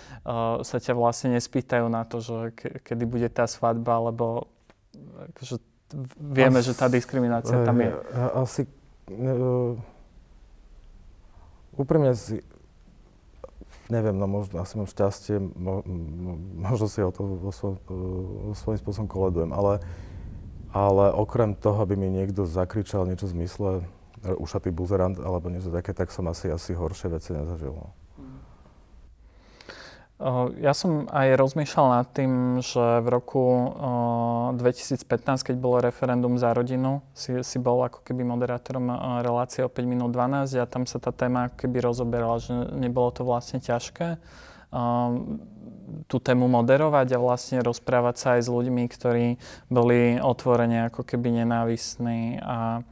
sa 0.62 0.77
ťa 0.79 0.95
vlastne 0.95 1.35
nespýtajú 1.35 1.91
na 1.91 2.07
to, 2.07 2.23
že 2.23 2.55
kedy 2.87 3.05
bude 3.11 3.27
tá 3.35 3.50
svadba, 3.50 3.99
lebo 4.15 4.47
akože 5.35 5.59
vieme, 6.23 6.62
As, 6.62 6.71
že 6.71 6.79
tá 6.79 6.87
diskriminácia 6.87 7.67
tam 7.67 7.83
je. 7.83 7.91
Asi 8.39 8.62
úprimne 11.75 12.15
si 12.15 12.47
neviem, 13.90 14.16
no 14.16 14.26
možno 14.30 14.62
asi 14.62 14.78
mám 14.78 14.88
šťastie, 14.88 15.37
mo, 15.38 15.85
možno 16.59 16.87
si 16.87 17.02
o 17.02 17.11
to 17.11 17.23
vo, 17.26 17.52
svoj, 17.52 17.75
vo 18.50 18.54
svojím 18.54 18.78
spôsobom 18.80 19.09
koledujem, 19.11 19.50
ale, 19.52 19.82
ale 20.70 21.11
okrem 21.14 21.59
toho, 21.59 21.82
aby 21.82 21.99
mi 21.99 22.09
niekto 22.09 22.47
zakričal 22.47 23.04
niečo 23.04 23.26
v 23.28 23.35
zmysle 23.42 23.70
e, 23.78 23.82
ušatý 24.35 24.70
buzerant 24.70 25.18
alebo 25.18 25.50
niečo 25.50 25.75
také, 25.75 25.90
tak 25.90 26.14
som 26.14 26.26
asi, 26.30 26.49
asi 26.49 26.73
horšie 26.73 27.11
veci 27.11 27.35
nezažil. 27.35 27.75
Ja 30.61 30.77
som 30.77 31.09
aj 31.09 31.33
rozmýšľal 31.41 31.87
nad 31.97 32.07
tým, 32.12 32.61
že 32.61 33.00
v 33.00 33.09
roku 33.09 33.73
2015, 34.53 35.00
keď 35.49 35.57
bolo 35.57 35.81
referendum 35.81 36.37
za 36.37 36.53
rodinu, 36.53 37.00
si, 37.17 37.41
si 37.41 37.57
bol 37.57 37.81
ako 37.81 38.05
keby 38.05 38.21
moderátorom 38.29 38.93
relácie 39.25 39.65
o 39.65 39.73
5 39.73 39.81
minút 39.89 40.12
12 40.12 40.61
a 40.61 40.69
tam 40.69 40.85
sa 40.85 41.00
tá 41.00 41.09
téma 41.09 41.49
ako 41.49 41.65
keby 41.65 41.89
rozoberala, 41.89 42.37
že 42.37 42.53
nebolo 42.77 43.09
to 43.17 43.25
vlastne 43.25 43.65
ťažké 43.65 44.21
tú 46.07 46.17
tému 46.23 46.47
moderovať 46.47 47.17
a 47.17 47.23
vlastne 47.23 47.59
rozprávať 47.65 48.15
sa 48.15 48.29
aj 48.39 48.47
s 48.47 48.49
ľuďmi, 48.53 48.85
ktorí 48.87 49.27
boli 49.73 50.21
otvorene 50.23 50.87
ako 50.93 51.03
keby 51.03 51.43
nenávistní 51.43 52.39
a 52.45 52.85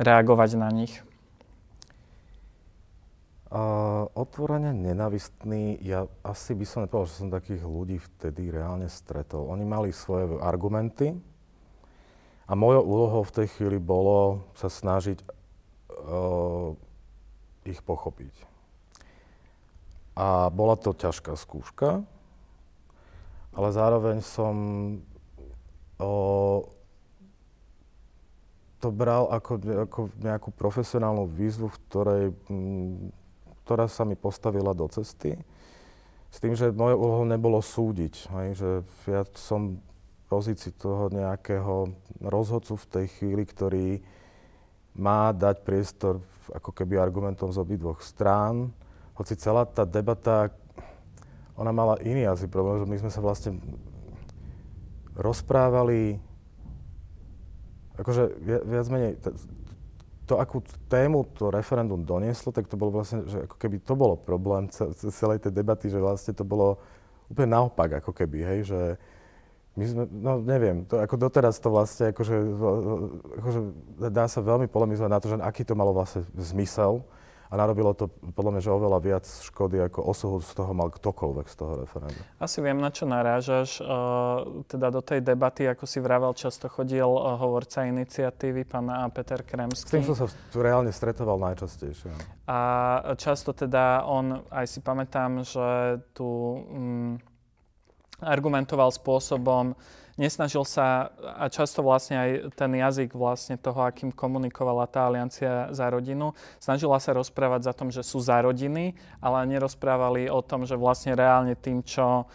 reagovať 0.00 0.50
na 0.56 0.70
nich. 0.72 1.02
Uh, 3.52 4.08
otvorene 4.16 4.72
nenavistný, 4.72 5.76
ja 5.84 6.08
asi 6.24 6.56
by 6.56 6.64
som 6.64 6.88
nepovedal, 6.88 7.04
že 7.04 7.20
som 7.20 7.28
takých 7.28 7.60
ľudí 7.60 8.00
vtedy 8.00 8.48
reálne 8.48 8.88
stretol. 8.88 9.44
Oni 9.52 9.60
mali 9.68 9.92
svoje 9.92 10.40
argumenty 10.40 11.12
a 12.48 12.56
mojou 12.56 12.80
úlohou 12.80 13.20
v 13.28 13.44
tej 13.44 13.52
chvíli 13.52 13.76
bolo 13.76 14.48
sa 14.56 14.72
snažiť 14.72 15.20
uh, 15.20 16.72
ich 17.68 17.84
pochopiť. 17.84 18.32
A 20.16 20.48
bola 20.48 20.80
to 20.80 20.96
ťažká 20.96 21.36
skúška, 21.36 22.08
ale 23.52 23.68
zároveň 23.68 24.24
som 24.24 24.54
uh, 26.00 26.64
to 28.80 28.88
bral 28.88 29.28
ako, 29.28 29.60
ako 29.60 30.00
nejakú 30.24 30.48
profesionálnu 30.56 31.28
výzvu, 31.28 31.68
v 31.68 31.80
ktorej 31.92 32.24
ktorá 33.62 33.86
sa 33.86 34.02
mi 34.02 34.18
postavila 34.18 34.74
do 34.74 34.86
cesty. 34.90 35.38
S 36.32 36.40
tým, 36.40 36.56
že 36.56 36.72
mojou 36.72 36.98
úlohou 36.98 37.26
nebolo 37.28 37.60
súdiť. 37.60 38.14
Hej, 38.32 38.48
že 38.56 38.70
ja 39.06 39.22
som 39.36 39.78
v 39.78 40.22
pozícii 40.32 40.72
toho 40.72 41.12
nejakého 41.12 41.92
rozhodcu 42.24 42.74
v 42.80 42.88
tej 42.88 43.06
chvíli, 43.20 43.44
ktorý 43.44 43.86
má 44.96 45.32
dať 45.32 45.60
priestor 45.64 46.24
ako 46.52 46.72
keby 46.72 46.98
argumentom 46.98 47.52
z 47.52 47.60
obidvoch 47.60 48.00
strán. 48.00 48.72
Hoci 49.14 49.36
celá 49.36 49.68
tá 49.68 49.84
debata, 49.84 50.50
ona 51.54 51.70
mala 51.70 52.00
iný 52.00 52.24
asi 52.24 52.48
problém, 52.48 52.80
že 52.80 52.88
my 52.88 52.96
sme 53.06 53.10
sa 53.12 53.20
vlastne 53.20 53.60
rozprávali, 55.12 56.16
akože 58.00 58.22
viac 58.64 58.86
menej, 58.88 59.20
to, 60.32 60.40
akú 60.40 60.64
tému 60.88 61.28
to 61.36 61.52
referendum 61.52 62.00
donieslo, 62.00 62.56
tak 62.56 62.64
to 62.64 62.80
bolo 62.80 63.04
vlastne, 63.04 63.28
že 63.28 63.44
ako 63.44 63.56
keby 63.60 63.76
to 63.84 63.92
bolo 63.92 64.16
problém 64.16 64.72
celej 65.12 65.44
tej 65.44 65.52
debaty, 65.52 65.92
že 65.92 66.00
vlastne 66.00 66.32
to 66.32 66.40
bolo 66.40 66.80
úplne 67.28 67.52
naopak, 67.52 68.00
ako 68.00 68.16
keby, 68.16 68.40
hej, 68.40 68.60
že 68.72 68.80
my 69.76 69.84
sme, 69.84 70.02
no 70.08 70.40
neviem, 70.40 70.88
to, 70.88 70.96
ako 71.00 71.20
doteraz 71.20 71.60
to 71.60 71.68
vlastne, 71.68 72.16
akože, 72.16 72.36
akože 73.40 73.60
dá 74.08 74.24
sa 74.24 74.40
veľmi 74.40 74.68
polemizovať 74.72 75.10
na 75.12 75.20
to, 75.20 75.26
že 75.28 75.36
aký 75.40 75.68
to 75.68 75.76
malo 75.76 75.92
vlastne 75.92 76.24
zmysel, 76.36 77.04
a 77.52 77.54
narobilo 77.60 77.92
to 77.92 78.08
podľa 78.08 78.56
mňa, 78.56 78.62
že 78.64 78.70
oveľa 78.72 78.98
viac 79.04 79.28
škody, 79.28 79.76
ako 79.84 80.08
osohu 80.08 80.40
z 80.40 80.56
toho 80.56 80.72
mal 80.72 80.88
ktokoľvek 80.88 81.46
z 81.52 81.56
toho 81.60 81.72
referenda. 81.84 82.22
Asi 82.40 82.64
viem, 82.64 82.80
na 82.80 82.88
čo 82.88 83.04
narážaš. 83.04 83.84
Uh, 83.84 84.64
teda 84.64 84.88
do 84.88 85.04
tej 85.04 85.20
debaty, 85.20 85.68
ako 85.68 85.84
si 85.84 86.00
vravel, 86.00 86.32
často 86.32 86.72
chodil 86.72 87.04
uh, 87.04 87.36
hovorca 87.36 87.84
iniciatívy, 87.84 88.64
pán 88.64 88.88
Peter 89.12 89.44
Kremský. 89.44 89.84
S 89.84 89.96
tým 90.00 90.08
som 90.08 90.16
sa 90.16 90.32
tu 90.48 90.64
reálne 90.64 90.88
stretoval 90.88 91.36
najčastejšie. 91.52 92.08
A 92.48 92.58
často 93.20 93.52
teda 93.52 94.08
on, 94.08 94.40
aj 94.48 94.66
si 94.72 94.80
pamätám, 94.80 95.44
že 95.44 96.00
tu 96.16 96.24
um, 96.24 97.20
argumentoval 98.24 98.88
spôsobom, 98.88 99.76
nesnažil 100.16 100.64
sa, 100.64 101.12
a 101.16 101.48
často 101.48 101.80
vlastne 101.80 102.16
aj 102.18 102.30
ten 102.56 102.72
jazyk 102.76 103.16
vlastne 103.16 103.56
toho, 103.56 103.84
akým 103.84 104.12
komunikovala 104.12 104.88
tá 104.88 105.08
aliancia 105.08 105.72
za 105.72 105.88
rodinu, 105.88 106.36
snažila 106.60 107.00
sa 107.00 107.16
rozprávať 107.16 107.60
za 107.68 107.72
tom, 107.72 107.88
že 107.88 108.04
sú 108.04 108.20
za 108.20 108.40
rodiny, 108.40 108.96
ale 109.20 109.48
nerozprávali 109.48 110.28
o 110.28 110.40
tom, 110.44 110.68
že 110.68 110.76
vlastne 110.76 111.16
reálne 111.16 111.56
tým, 111.56 111.80
čo 111.84 112.28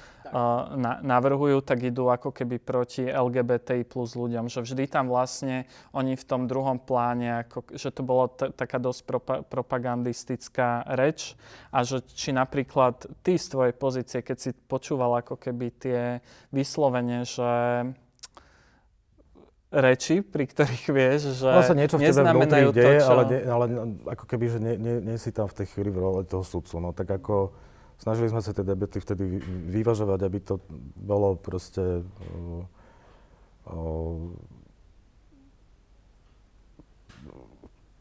na, 0.78 1.00
navrhujú, 1.02 1.64
tak 1.64 1.88
idú 1.88 2.12
ako 2.12 2.32
keby 2.32 2.60
proti 2.60 3.08
LGBTI 3.08 3.88
plus 3.88 4.14
ľuďom. 4.14 4.52
Že 4.52 4.60
vždy 4.64 4.84
tam 4.88 5.12
vlastne 5.12 5.68
oni 5.96 6.18
v 6.18 6.26
tom 6.28 6.46
druhom 6.46 6.80
pláne, 6.80 7.46
ako, 7.48 7.76
že 7.76 7.90
to 7.92 8.02
bolo 8.04 8.32
t- 8.32 8.52
taká 8.52 8.80
dosť 8.80 9.02
propa- 9.04 9.42
propagandistická 9.46 10.88
reč 10.96 11.38
a 11.72 11.84
že 11.84 12.04
či 12.14 12.32
napríklad 12.32 13.08
ty 13.22 13.36
z 13.40 13.46
tvojej 13.52 13.74
pozície, 13.76 14.20
keď 14.24 14.38
si 14.38 14.50
počúval 14.56 15.20
ako 15.22 15.40
keby 15.40 15.68
tie 15.76 16.02
vyslovene, 16.52 17.24
že 17.28 17.52
reči, 19.68 20.24
pri 20.24 20.48
ktorých 20.48 20.86
vieš, 20.96 21.44
že 21.44 21.50
no, 21.52 21.60
sa 21.60 21.76
niečo 21.76 22.00
v 22.00 22.08
tebe 22.08 22.24
to, 22.24 22.72
deje, 22.72 23.04
čo... 23.04 23.12
ale, 23.12 23.24
ne, 23.28 23.40
ale 23.44 23.66
ako 24.08 24.26
keby, 24.26 24.46
že 24.48 24.60
nie, 24.64 24.76
nie, 24.80 24.96
nie 25.04 25.18
si 25.20 25.36
tam 25.36 25.52
v 25.52 25.64
tej 25.64 25.68
chvíli 25.76 25.92
v 25.92 26.00
role 26.00 26.22
toho 26.24 26.44
sudcu. 26.44 26.80
No 26.80 26.96
tak 26.96 27.12
ako 27.12 27.52
snažili 27.98 28.30
sme 28.30 28.42
sa 28.42 28.54
tie 28.54 28.66
debaty 28.66 29.02
vtedy 29.02 29.42
vyvažovať, 29.70 30.20
aby 30.22 30.40
to 30.42 30.62
bolo 30.98 31.38
proste 31.38 32.02
uh, 32.02 32.62
uh, 33.74 34.32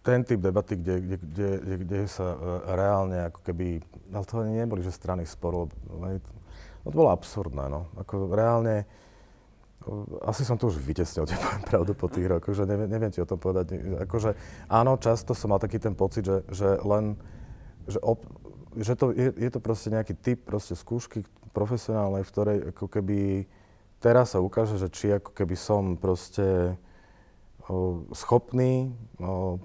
ten 0.06 0.22
typ 0.22 0.38
debaty, 0.38 0.78
kde, 0.78 0.94
kde, 1.02 1.16
kde, 1.18 1.74
kde 1.82 1.98
sa 2.06 2.36
uh, 2.36 2.38
reálne 2.78 3.26
ako 3.26 3.40
keby, 3.42 3.82
ale 4.14 4.24
to 4.24 4.38
ani 4.38 4.62
neboli, 4.62 4.80
že 4.86 4.94
strany 4.94 5.26
sporu, 5.26 5.66
no 5.90 6.06
to 6.86 6.94
bolo 6.94 7.10
absurdné, 7.10 7.66
no. 7.66 7.90
Ako 7.98 8.30
reálne, 8.30 8.86
asi 10.22 10.46
som 10.46 10.54
to 10.54 10.70
už 10.70 10.78
vytesnil, 10.78 11.26
ti 11.30 11.34
pravdu 11.66 11.98
po 11.98 12.06
tých 12.06 12.30
rokoch, 12.30 12.54
že 12.54 12.62
neviem, 12.62 12.86
neviem 12.86 13.10
ti 13.10 13.18
o 13.18 13.26
tom 13.26 13.42
povedať. 13.42 13.74
Akože 14.06 14.38
áno, 14.70 14.94
často 15.02 15.34
som 15.34 15.50
mal 15.50 15.58
taký 15.58 15.82
ten 15.82 15.98
pocit, 15.98 16.22
že, 16.22 16.46
že 16.54 16.78
len, 16.86 17.18
že 17.90 17.98
op, 18.06 18.22
že 18.76 18.94
to, 18.94 19.12
je, 19.16 19.32
je 19.32 19.50
to 19.50 19.60
proste 19.60 19.88
nejaký 19.88 20.14
typ 20.20 20.44
proste 20.44 20.76
skúšky 20.76 21.24
profesionálnej, 21.56 22.22
v 22.22 22.32
ktorej 22.32 22.58
ako 22.76 22.86
keby 22.92 23.48
teraz 24.00 24.36
sa 24.36 24.44
ukáže, 24.44 24.76
že 24.76 24.92
či 24.92 25.16
ako 25.16 25.32
keby 25.32 25.56
som 25.56 25.96
proste 25.96 26.76
o, 27.66 28.04
schopný 28.12 28.92
o, 29.16 29.56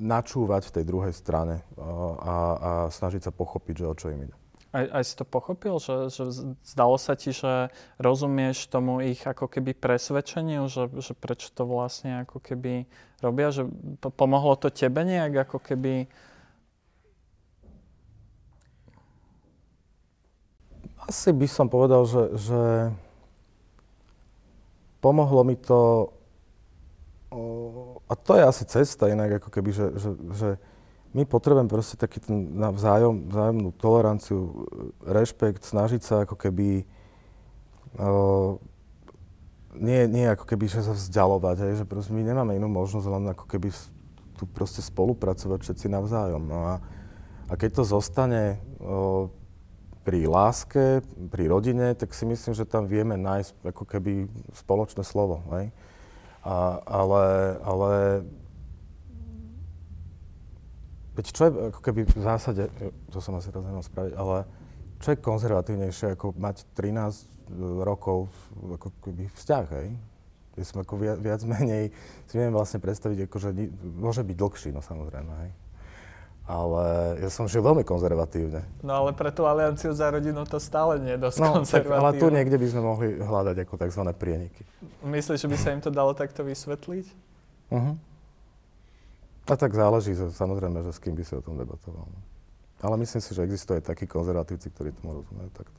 načúvať 0.00 0.72
v 0.72 0.74
tej 0.80 0.84
druhej 0.88 1.12
strane 1.12 1.60
o, 1.76 2.16
a, 2.16 2.34
a 2.56 2.70
snažiť 2.88 3.28
sa 3.28 3.32
pochopiť, 3.32 3.84
že 3.84 3.90
o 3.90 3.94
čo 3.94 4.08
im 4.08 4.24
ide. 4.24 4.36
Aj, 4.70 4.86
aj 4.86 5.02
si 5.02 5.14
to 5.18 5.26
pochopil, 5.26 5.82
že, 5.82 6.14
že 6.14 6.30
zdalo 6.62 6.94
sa 6.94 7.18
ti, 7.18 7.34
že 7.34 7.74
rozumieš 7.98 8.70
tomu 8.70 9.02
ich 9.02 9.18
ako 9.18 9.50
keby 9.50 9.74
presvedčeniu, 9.74 10.70
že, 10.70 10.86
že 11.02 11.10
prečo 11.18 11.50
to 11.50 11.66
vlastne 11.66 12.22
ako 12.22 12.38
keby 12.38 12.86
robia, 13.18 13.50
že 13.50 13.66
pomohlo 14.14 14.54
to 14.54 14.70
tebe 14.70 15.02
nejak 15.02 15.50
ako 15.50 15.58
keby 15.58 16.06
Asi 21.10 21.34
by 21.34 21.46
som 21.50 21.66
povedal, 21.66 22.06
že, 22.06 22.22
že 22.38 22.62
pomohlo 25.02 25.42
mi 25.42 25.58
to, 25.58 26.06
a 28.06 28.14
to 28.14 28.38
je 28.38 28.42
asi 28.46 28.62
cesta 28.70 29.10
inak, 29.10 29.42
ako 29.42 29.50
keby, 29.50 29.74
že, 29.74 29.86
že, 29.98 30.10
že 30.38 30.48
my 31.10 31.26
potrebujeme 31.26 31.66
proste 31.66 31.98
taký 31.98 32.22
ten 32.22 32.54
vzájom, 32.54 33.26
vzájomnú 33.26 33.74
toleranciu, 33.74 34.70
rešpekt, 35.02 35.66
snažiť 35.66 35.98
sa 36.06 36.14
ako 36.22 36.38
keby, 36.38 36.86
o, 37.98 38.62
nie, 39.74 40.06
nie 40.06 40.30
ako 40.30 40.46
keby, 40.46 40.70
že 40.70 40.86
sa 40.86 40.94
vzdialovať, 40.94 41.56
hej, 41.66 41.72
že 41.82 41.90
proste 41.90 42.14
my 42.14 42.22
nemáme 42.22 42.54
inú 42.54 42.70
možnosť 42.70 43.06
len 43.10 43.34
ako 43.34 43.50
keby 43.50 43.74
tu 44.38 44.46
proste 44.46 44.78
spolupracovať 44.78 45.58
všetci 45.66 45.90
navzájom. 45.90 46.46
No 46.46 46.58
a, 46.70 46.74
a 47.50 47.52
keď 47.58 47.82
to 47.82 47.98
zostane 47.98 48.62
o, 48.78 49.26
pri 50.10 50.26
láske, 50.26 51.06
pri 51.30 51.46
rodine, 51.46 51.94
tak 51.94 52.10
si 52.10 52.26
myslím, 52.26 52.50
že 52.50 52.66
tam 52.66 52.90
vieme 52.90 53.14
nájsť 53.14 53.62
ako 53.62 53.86
keby 53.86 54.26
spoločné 54.58 55.06
slovo. 55.06 55.38
Hej? 55.54 55.70
A, 56.42 56.82
ale, 56.82 57.24
ale 57.62 57.90
veď 61.14 61.26
čo 61.30 61.42
je 61.46 61.50
ako 61.70 61.78
keby 61.78 62.10
v 62.10 62.22
zásade, 62.26 62.66
to 63.14 63.22
som 63.22 63.38
asi 63.38 63.54
raz 63.54 63.62
nemal 63.62 63.86
spraviť, 63.86 64.18
ale 64.18 64.50
čo 64.98 65.14
je 65.14 65.22
konzervatívnejšie 65.22 66.18
ako 66.18 66.34
mať 66.34 66.66
13 66.74 67.86
rokov 67.86 68.34
ako 68.58 68.90
keby 69.06 69.30
vzťah, 69.30 69.66
hej? 69.78 69.94
Ja 70.58 70.64
som 70.66 70.82
ako 70.82 70.98
viac, 70.98 71.22
viac 71.22 71.40
menej, 71.46 71.94
si 72.26 72.34
viem 72.34 72.50
vlastne 72.50 72.82
predstaviť, 72.82 73.30
ako, 73.30 73.36
že 73.38 73.50
môže 73.94 74.26
byť 74.26 74.34
dlhší, 74.34 74.74
no 74.74 74.82
samozrejme, 74.82 75.30
hej 75.46 75.69
ale 76.50 76.82
ja 77.22 77.30
som 77.30 77.46
žil 77.46 77.62
veľmi 77.62 77.86
konzervatívne. 77.86 78.66
No 78.82 79.06
ale 79.06 79.14
pre 79.14 79.30
tú 79.30 79.46
alianciu 79.46 79.94
za 79.94 80.10
rodinu 80.10 80.42
to 80.42 80.58
stále 80.58 80.98
nie 80.98 81.14
je 81.14 81.20
dosť 81.22 81.38
no. 81.38 81.62
Tak, 81.62 81.86
ale 81.86 82.10
tu 82.18 82.26
niekde 82.26 82.58
by 82.58 82.66
sme 82.66 82.82
mohli 82.82 83.08
hľadať 83.22 83.56
ako 83.62 83.74
tzv. 83.78 84.02
prieniky. 84.18 84.66
Myslíš, 85.06 85.46
že 85.46 85.48
by 85.48 85.56
sa 85.56 85.68
im 85.70 85.78
to 85.78 85.94
dalo 85.94 86.10
takto 86.10 86.42
vysvetliť? 86.42 87.06
Uh-huh. 87.70 87.94
A 89.46 89.54
tak 89.54 89.70
záleží 89.70 90.18
samozrejme, 90.18 90.82
že 90.82 90.90
s 90.90 90.98
kým 90.98 91.14
by 91.14 91.22
si 91.22 91.38
o 91.38 91.42
tom 91.42 91.54
debatoval. 91.54 92.02
No. 92.02 92.20
Ale 92.82 92.98
myslím 92.98 93.22
si, 93.22 93.30
že 93.30 93.46
existujú 93.46 93.78
aj 93.78 93.94
takí 93.94 94.10
konzervatívci, 94.10 94.74
ktorí 94.74 94.90
tomu 94.98 95.22
rozumejú 95.22 95.50
takto. 95.54 95.78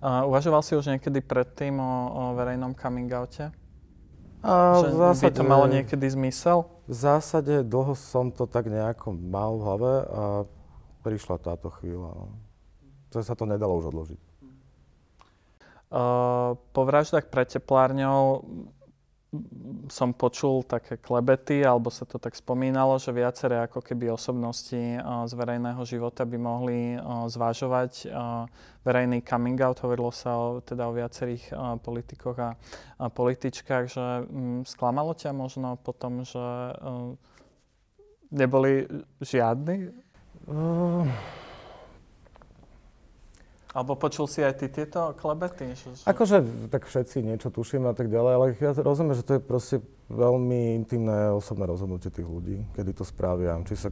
Uh, 0.00 0.24
uvažoval 0.30 0.64
si 0.64 0.72
už 0.78 0.96
niekedy 0.96 1.20
predtým 1.20 1.76
o, 1.76 1.92
o 2.08 2.22
verejnom 2.38 2.72
coming 2.72 3.10
oute? 3.12 3.52
A 4.40 4.80
že 4.80 4.88
v 4.88 4.96
zásade, 4.96 5.26
by 5.28 5.36
to 5.36 5.44
malo 5.44 5.66
niekedy 5.68 6.06
zmysel? 6.08 6.64
V 6.88 6.94
zásade 6.96 7.60
dlho 7.60 7.92
som 7.92 8.32
to 8.32 8.48
tak 8.48 8.72
nejako 8.72 9.12
mal 9.12 9.60
v 9.60 9.62
hlave 9.62 9.92
a 10.08 10.22
prišla 11.04 11.36
táto 11.40 11.68
chvíľa. 11.68 12.10
No. 12.16 12.26
To 13.12 13.20
sa 13.20 13.36
to 13.36 13.44
nedalo 13.44 13.76
už 13.76 13.92
odložiť. 13.92 14.20
Uh, 15.90 16.54
po 16.70 16.86
vraždách 16.86 17.28
pre 17.28 17.42
teplárňou 17.42 18.46
som 19.90 20.14
počul 20.14 20.62
také 20.62 20.96
klebety, 20.96 21.66
alebo 21.66 21.90
sa 21.90 22.06
to 22.06 22.22
tak 22.22 22.38
spomínalo, 22.38 22.96
že 22.96 23.10
viaceré 23.10 23.58
ako 23.66 23.82
keby 23.82 24.14
osobnosti 24.14 24.78
uh, 24.78 25.26
z 25.26 25.32
verejného 25.34 25.82
života 25.82 26.22
by 26.22 26.38
mohli 26.38 26.94
uh, 26.94 27.26
zvažovať 27.26 28.06
uh, 28.06 28.46
verejný 28.86 29.20
coming 29.26 29.58
out. 29.60 29.82
Hovorilo 29.82 30.14
sa 30.14 30.38
o, 30.38 30.62
teda 30.62 30.88
o 30.88 30.96
viacerých 30.96 31.52
politikoch 31.84 32.38
a, 32.40 32.56
političkách, 32.96 33.84
že 33.92 34.24
um, 34.24 34.64
sklamalo 34.64 35.12
ťa 35.12 35.36
možno 35.36 35.76
potom, 35.76 36.24
že 36.24 36.40
neboli 38.32 38.88
žiadni? 39.20 39.92
Uh... 40.48 41.04
Alebo 43.70 43.94
počul 43.94 44.26
si 44.26 44.42
aj 44.42 44.58
ty 44.58 44.66
tieto 44.66 45.14
klebety? 45.14 45.78
Že, 45.78 45.88
že... 45.94 46.04
Akože 46.10 46.42
tak 46.74 46.90
všetci 46.90 47.22
niečo 47.22 47.54
tušíme 47.54 47.86
a 47.86 47.94
tak 47.94 48.10
ďalej, 48.10 48.32
ale 48.34 48.46
ja 48.58 48.74
rozumiem, 48.74 49.14
že 49.14 49.22
to 49.22 49.38
je 49.38 49.42
proste 49.42 49.76
veľmi 50.10 50.74
intimné 50.82 51.30
osobné 51.30 51.70
rozhodnutie 51.70 52.10
tých 52.10 52.26
ľudí, 52.26 52.66
kedy 52.74 52.90
to 52.98 53.06
spravia. 53.06 53.54
Či, 53.62 53.74
sa, 53.78 53.88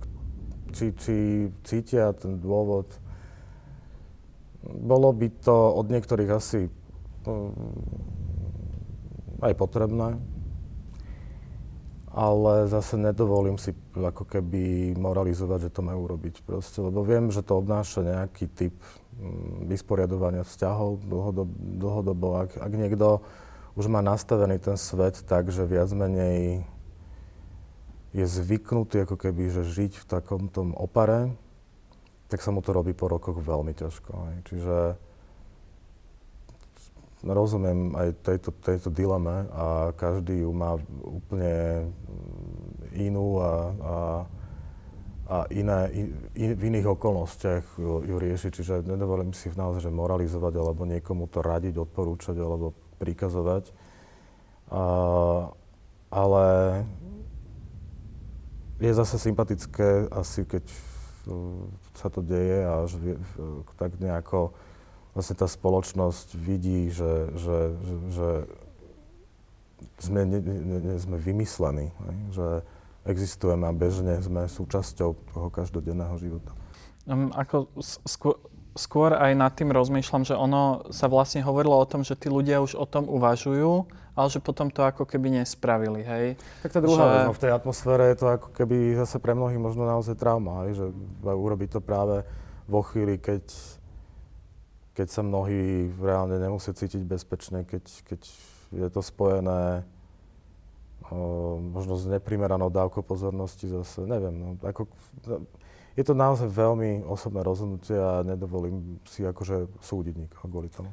či, 0.75 0.91
či 0.99 1.15
cítia 1.63 2.11
ten 2.11 2.43
dôvod. 2.43 2.91
Bolo 4.67 5.15
by 5.15 5.31
to 5.47 5.55
od 5.79 5.87
niektorých 5.87 6.31
asi 6.35 6.67
um, 7.23 7.55
aj 9.39 9.55
potrebné, 9.55 10.19
ale 12.11 12.67
zase 12.67 12.99
nedovolím 12.99 13.63
si 13.63 13.71
ako 13.95 14.27
keby 14.27 14.99
moralizovať, 14.99 15.71
že 15.71 15.75
to 15.79 15.87
majú 15.87 16.11
robiť 16.11 16.43
proste, 16.43 16.83
lebo 16.83 17.07
viem, 17.07 17.31
že 17.31 17.47
to 17.47 17.63
obnáša 17.63 18.03
nejaký 18.03 18.51
typ 18.51 18.75
vysporiadovania 19.67 20.47
vzťahov 20.47 21.03
dlhodobo. 21.05 21.53
dlhodobo. 21.55 22.29
Ak, 22.39 22.51
ak 22.57 22.73
niekto 22.73 23.23
už 23.75 23.91
má 23.91 24.03
nastavený 24.03 24.59
ten 24.59 24.79
svet 24.79 25.23
tak, 25.27 25.51
že 25.51 25.67
viac 25.67 25.91
menej 25.95 26.67
je 28.17 28.25
zvyknutý 28.25 29.05
ako 29.05 29.21
keby, 29.21 29.53
že 29.53 29.69
žiť 29.69 29.93
v 30.03 30.09
takom 30.09 30.49
tom 30.49 30.73
opare, 30.75 31.35
tak 32.29 32.41
sa 32.41 32.51
mu 32.51 32.61
to 32.65 32.73
robí 32.73 32.93
po 32.97 33.09
rokoch 33.09 33.39
veľmi 33.39 33.73
ťažko. 33.77 34.11
Hej. 34.11 34.37
Čiže 34.53 34.77
rozumiem 37.27 37.99
aj 37.99 38.09
tejto, 38.23 38.51
tejto 38.63 38.89
dileme 38.95 39.51
a 39.51 39.91
každý 39.99 40.47
ju 40.47 40.51
má 40.55 40.79
úplne 41.03 41.91
inú 42.95 43.43
a, 43.43 43.53
a 43.83 43.95
a 45.29 45.45
iné, 45.53 45.93
in, 45.93 46.57
v 46.57 46.63
iných 46.73 46.89
okolnostiach 46.97 47.77
ju, 47.77 48.17
riešiť. 48.17 48.51
Čiže 48.51 48.75
nedovolím 48.89 49.37
si 49.37 49.53
naozaj 49.53 49.85
že 49.85 49.93
moralizovať 49.93 50.57
alebo 50.57 50.89
niekomu 50.89 51.29
to 51.29 51.45
radiť, 51.45 51.77
odporúčať 51.77 52.37
alebo 52.41 52.73
prikazovať. 52.97 53.69
A, 54.73 54.83
ale 56.09 56.47
je 58.81 58.93
zase 58.97 59.21
sympatické 59.21 60.09
asi, 60.09 60.49
keď 60.49 60.65
sa 61.93 62.09
to 62.09 62.25
deje 62.25 62.65
a 62.65 62.89
že, 62.89 63.21
tak 63.77 64.01
nejako 64.01 64.57
vlastne 65.13 65.37
tá 65.37 65.45
spoločnosť 65.45 66.33
vidí, 66.41 66.89
že, 66.89 67.37
že, 67.37 67.59
že, 67.77 67.95
že 68.17 68.29
sme, 69.99 70.25
ne, 70.25 70.41
ne, 70.41 70.79
ne, 70.79 70.95
sme 70.97 71.21
vymyslení. 71.21 71.93
Že, 72.33 72.65
existujeme 73.09 73.65
a 73.65 73.73
bežne 73.73 74.21
sme 74.21 74.45
súčasťou 74.47 75.11
toho 75.33 75.49
každodenného 75.49 76.15
života. 76.21 76.53
Um, 77.09 77.33
ako 77.33 77.73
skôr, 78.05 78.37
skôr 78.77 79.11
aj 79.17 79.33
nad 79.35 79.53
tým 79.57 79.75
rozmýšľam, 79.75 80.23
že 80.29 80.39
ono 80.39 80.87
sa 80.95 81.11
vlastne 81.11 81.43
hovorilo 81.43 81.75
o 81.75 81.89
tom, 81.89 82.07
že 82.07 82.15
tí 82.15 82.31
ľudia 82.31 82.63
už 82.63 82.79
o 82.79 82.87
tom 82.87 83.11
uvažujú, 83.11 83.89
ale 84.15 84.29
že 84.31 84.39
potom 84.39 84.71
to 84.71 84.87
ako 84.87 85.03
keby 85.03 85.43
nespravili, 85.43 86.07
hej? 86.07 86.39
Tak 86.63 86.79
tá 86.79 86.81
druhá 86.85 87.03
že... 87.03 87.11
vec, 87.11 87.21
no 87.27 87.35
v 87.35 87.43
tej 87.43 87.53
atmosfére 87.55 88.05
je 88.15 88.17
to 88.23 88.27
ako 88.29 88.49
keby 88.55 88.95
zase 88.95 89.19
pre 89.19 89.35
mnohých 89.35 89.59
možno 89.59 89.83
naozaj 89.89 90.15
trauma, 90.15 90.69
hej? 90.69 90.79
že 90.79 90.87
urobiť 91.27 91.79
to 91.79 91.81
práve 91.83 92.23
vo 92.71 92.81
chvíli, 92.87 93.19
keď, 93.19 93.43
keď 94.95 95.09
sa 95.11 95.23
mnohí 95.25 95.91
reálne 95.99 96.37
nemusia 96.37 96.77
cítiť 96.77 97.03
bezpečne, 97.03 97.65
keď, 97.65 97.85
keď 98.07 98.21
je 98.75 98.89
to 98.93 99.01
spojené 99.01 99.83
možno 101.73 101.97
s 101.97 102.05
neprimeranou 102.09 102.69
dávkou 102.69 103.01
pozornosti 103.01 103.69
zase, 103.69 104.05
neviem. 104.05 104.35
No, 104.37 104.49
ako, 104.61 104.89
je 105.99 106.05
to 106.07 106.15
naozaj 106.15 106.47
veľmi 106.47 107.03
osobné 107.09 107.43
rozhodnutie 107.43 107.99
a 107.99 108.23
nedovolím 108.23 109.03
si 109.09 109.27
akože 109.27 109.83
súdiť 109.83 110.15
nikoho 110.15 110.47
kvôli 110.47 110.71
tomu. 110.71 110.93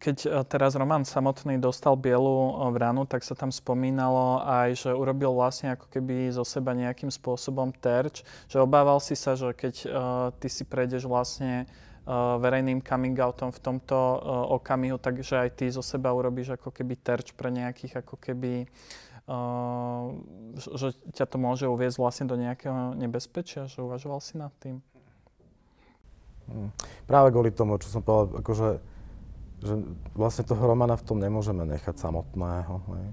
Keď 0.00 0.48
teraz 0.48 0.72
Roman 0.72 1.04
samotný 1.04 1.60
dostal 1.60 1.92
bielu 1.92 2.56
vranu, 2.72 3.04
tak 3.04 3.20
sa 3.20 3.36
tam 3.36 3.52
spomínalo 3.52 4.40
aj, 4.46 4.88
že 4.88 4.90
urobil 4.96 5.36
vlastne 5.36 5.76
ako 5.76 5.92
keby 5.92 6.32
zo 6.32 6.40
seba 6.40 6.72
nejakým 6.72 7.12
spôsobom 7.12 7.68
terč, 7.76 8.24
že 8.48 8.56
obával 8.56 8.96
si 8.96 9.12
sa, 9.12 9.36
že 9.36 9.52
keď 9.52 9.74
ty 10.40 10.48
si 10.48 10.64
prejdeš 10.64 11.04
vlastne 11.04 11.68
verejným 12.40 12.80
coming 12.80 13.16
outom 13.20 13.52
v 13.52 13.60
tomto 13.60 13.92
uh, 13.94 14.48
okamihu, 14.56 14.96
takže 14.96 15.44
aj 15.44 15.50
ty 15.60 15.68
zo 15.68 15.84
seba 15.84 16.08
urobíš 16.16 16.56
ako 16.56 16.72
keby 16.72 16.96
terč 16.96 17.36
pre 17.36 17.52
nejakých 17.52 18.00
ako 18.00 18.16
keby 18.16 18.64
Uh, 19.28 20.16
že 20.56 20.96
ťa 21.12 21.28
to 21.28 21.36
môže 21.36 21.68
uviezť 21.68 22.00
vlastne 22.00 22.24
do 22.24 22.32
nejakého 22.40 22.96
nebezpečia, 22.96 23.68
že 23.68 23.84
uvažoval 23.84 24.24
si 24.24 24.40
nad 24.40 24.48
tým? 24.56 24.80
Hmm. 26.48 26.72
Práve 27.04 27.28
kvôli 27.36 27.52
tomu, 27.52 27.76
čo 27.76 27.92
som 27.92 28.00
povedal, 28.00 28.40
akože, 28.40 28.80
že 29.60 29.74
vlastne 30.16 30.48
toho 30.48 30.64
Romana 30.64 30.96
v 30.96 31.04
tom 31.04 31.20
nemôžeme 31.20 31.60
nechať 31.68 32.00
samotného. 32.00 32.72
Hej. 32.88 33.06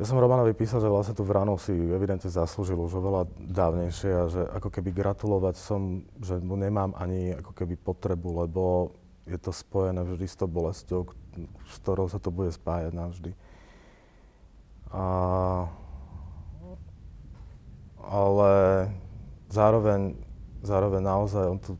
Ja 0.00 0.08
som 0.08 0.16
Romanovi 0.16 0.56
písal, 0.56 0.80
že 0.80 0.88
vlastne 0.88 1.12
tú 1.12 1.20
vranu 1.20 1.60
si 1.60 1.70
evidentne 1.70 2.32
zaslúžil 2.32 2.80
už 2.80 2.96
oveľa 2.96 3.28
dávnejšie 3.36 4.10
a 4.10 4.24
že 4.24 4.42
ako 4.56 4.72
keby 4.72 4.88
gratulovať 4.88 5.54
som, 5.60 6.08
že 6.16 6.40
mu 6.40 6.56
nemám 6.56 6.96
ani 6.96 7.36
ako 7.36 7.52
keby 7.52 7.76
potrebu, 7.76 8.48
lebo 8.48 8.96
je 9.28 9.36
to 9.36 9.52
spojené 9.52 10.00
vždy 10.02 10.26
s 10.26 10.34
tou 10.34 10.48
bolestou, 10.48 11.12
s 11.68 11.74
ktorou 11.84 12.08
sa 12.08 12.16
to 12.16 12.32
bude 12.32 12.50
spájať 12.50 12.90
navždy. 12.96 13.32
A, 14.96 15.04
ale 18.00 18.52
zároveň, 19.52 20.16
zároveň 20.64 21.02
naozaj 21.04 21.44
on 21.46 21.58
tu 21.60 21.72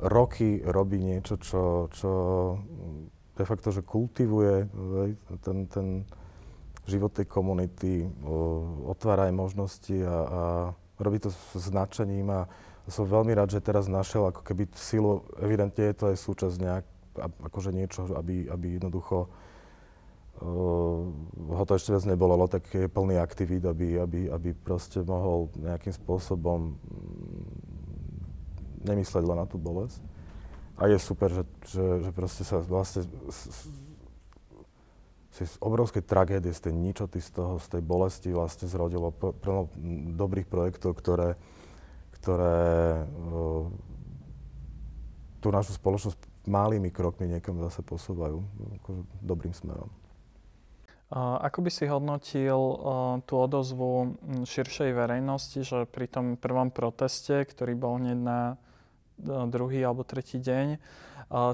roky 0.00 0.64
robí 0.64 0.96
niečo, 0.96 1.36
čo, 1.40 1.88
čo 1.92 2.12
de 3.36 3.44
facto, 3.44 3.68
že 3.68 3.84
kultivuje 3.84 4.68
ten, 5.44 5.68
ten 5.68 5.86
život 6.88 7.12
tej 7.12 7.28
komunity, 7.28 8.08
otvára 8.88 9.28
aj 9.28 9.34
možnosti 9.36 9.96
a, 10.00 10.16
a 10.16 10.40
robí 10.96 11.20
to 11.20 11.28
s 11.28 11.68
značením 11.68 12.32
a 12.32 12.48
som 12.86 13.02
veľmi 13.02 13.34
rád, 13.34 13.50
že 13.50 13.64
teraz 13.64 13.90
našiel 13.90 14.30
ako 14.30 14.46
keby 14.46 14.70
silu, 14.78 15.26
evidentne 15.42 15.90
je 15.90 15.96
to 15.98 16.04
aj 16.14 16.16
súčasť 16.22 16.56
nejak, 16.62 16.84
akože 17.50 17.74
niečo, 17.74 18.06
aby, 18.14 18.46
aby 18.46 18.78
jednoducho 18.78 19.26
ho 20.36 21.64
to 21.64 21.72
ešte 21.80 21.96
viac 21.96 22.04
nebolelo, 22.04 22.44
tak 22.44 22.68
je 22.68 22.92
plný 22.92 23.16
aktivít, 23.16 23.64
aby, 23.64 23.96
aby, 23.96 24.28
aby 24.28 24.52
proste 24.52 25.00
mohol 25.00 25.48
nejakým 25.56 25.96
spôsobom 25.96 26.76
mm, 26.76 26.76
nemysleť 28.84 29.24
len 29.24 29.38
na 29.40 29.48
tú 29.48 29.56
bolesť. 29.56 30.04
A 30.76 30.92
je 30.92 30.98
super, 31.00 31.32
že, 31.32 31.44
že, 31.64 31.84
že 32.04 32.10
proste 32.12 32.44
sa 32.44 32.60
vlastne 32.60 33.08
z, 33.32 33.40
z 35.32 35.54
obrovskej 35.60 36.04
tragédie, 36.04 36.52
z 36.52 36.68
tej 36.68 36.74
ničoty, 36.76 37.20
z 37.20 37.32
toho, 37.32 37.56
z 37.56 37.66
tej 37.76 37.82
bolesti 37.84 38.28
vlastne 38.32 38.68
zrodilo 38.68 39.08
plno 39.16 39.72
dobrých 40.16 40.44
projektov, 40.44 40.96
ktoré, 41.00 41.40
ktoré 42.20 43.04
uh, 43.04 43.68
tú 45.40 45.48
našu 45.48 45.76
spoločnosť 45.76 46.18
malými 46.46 46.92
krokmi 46.92 47.26
niekam 47.26 47.58
zase 47.64 47.82
posúvajú 47.82 48.38
akože 48.82 49.00
dobrým 49.22 49.54
smerom. 49.56 49.90
Ako 51.14 51.62
by 51.62 51.70
si 51.70 51.86
hodnotil 51.86 52.58
tú 53.30 53.34
odozvu 53.38 54.18
širšej 54.42 54.90
verejnosti, 54.90 55.62
že 55.62 55.86
pri 55.86 56.10
tom 56.10 56.34
prvom 56.34 56.74
proteste, 56.74 57.46
ktorý 57.46 57.78
bol 57.78 58.02
hneď 58.02 58.18
na 58.18 58.40
druhý 59.24 59.80
alebo 59.82 60.04
tretí 60.04 60.36
deň, 60.38 60.76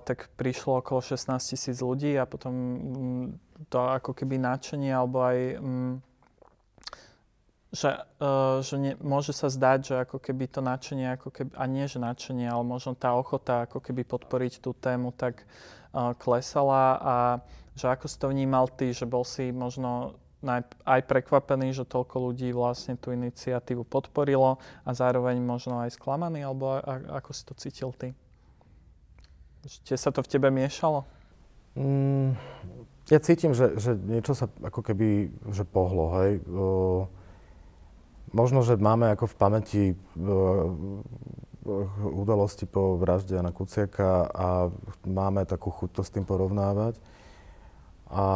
tak 0.04 0.28
prišlo 0.36 0.84
okolo 0.84 1.00
16 1.00 1.32
tisíc 1.40 1.78
ľudí 1.80 2.12
a 2.20 2.28
potom 2.28 2.52
mm, 2.52 3.24
to 3.72 3.78
ako 3.80 4.12
keby 4.12 4.36
náčenie 4.36 4.92
alebo 4.92 5.24
aj 5.24 5.38
mm, 5.56 5.94
že, 7.72 7.88
uh, 8.20 8.60
že 8.60 8.76
ne, 8.76 8.92
môže 9.00 9.32
sa 9.32 9.48
zdať, 9.48 9.78
že 9.80 9.94
ako 10.04 10.20
keby 10.20 10.44
to 10.44 10.60
nadšenie, 10.60 11.16
ako 11.16 11.32
keby, 11.32 11.56
a 11.56 11.64
nie 11.64 11.88
že 11.88 11.96
nadšenie, 12.04 12.44
ale 12.44 12.60
možno 12.68 12.92
tá 12.92 13.16
ochota 13.16 13.64
ako 13.64 13.80
keby 13.80 14.04
podporiť 14.04 14.60
tú 14.60 14.76
tému 14.76 15.16
tak 15.16 15.48
uh, 15.96 16.12
klesala 16.20 17.00
a 17.00 17.16
že 17.72 17.88
ako 17.88 18.04
si 18.04 18.16
to 18.20 18.28
vnímal 18.28 18.68
ty, 18.68 18.92
že 18.92 19.08
bol 19.08 19.24
si 19.24 19.48
možno 19.48 20.20
aj 20.82 21.00
prekvapený, 21.06 21.70
že 21.70 21.86
toľko 21.86 22.30
ľudí 22.30 22.50
vlastne 22.50 22.98
tú 22.98 23.14
iniciatívu 23.14 23.86
podporilo 23.86 24.58
a 24.82 24.90
zároveň 24.90 25.38
možno 25.38 25.78
aj 25.78 25.94
sklamaný, 25.94 26.42
alebo 26.42 26.82
ako 27.14 27.30
si 27.30 27.42
to 27.46 27.54
cítil 27.54 27.90
ty? 27.94 28.10
Či 29.62 29.94
sa 29.94 30.10
to 30.10 30.26
v 30.26 30.30
tebe 30.30 30.50
miešalo? 30.50 31.06
Mm, 31.78 32.34
ja 33.08 33.18
cítim, 33.22 33.54
že, 33.54 33.78
že 33.78 33.94
niečo 33.94 34.34
sa 34.34 34.50
ako 34.60 34.82
keby 34.82 35.30
že 35.54 35.62
pohlo, 35.62 36.18
hej. 36.20 36.42
O, 36.50 37.06
možno, 38.34 38.66
že 38.66 38.74
máme 38.74 39.14
ako 39.14 39.30
v 39.30 39.38
pamäti 39.38 39.82
o, 40.18 40.74
udalosti 42.02 42.66
po 42.66 42.98
vražde 42.98 43.38
Jana 43.38 43.54
Kuciaka 43.54 44.26
a 44.26 44.46
máme 45.06 45.46
takú 45.46 45.70
chuť 45.70 45.90
to 45.94 46.02
s 46.02 46.10
tým 46.10 46.26
porovnávať. 46.26 46.98
A 48.10 48.26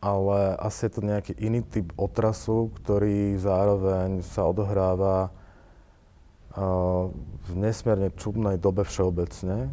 ale 0.00 0.56
asi 0.56 0.88
je 0.88 0.92
to 0.96 1.02
nejaký 1.04 1.36
iný 1.36 1.60
typ 1.60 1.92
otrasu, 2.00 2.72
ktorý 2.80 3.36
zároveň 3.36 4.24
sa 4.24 4.48
odohráva 4.48 5.28
uh, 6.56 7.12
v 7.44 7.50
nesmierne 7.52 8.08
čudnej 8.16 8.56
dobe 8.56 8.88
všeobecne. 8.88 9.68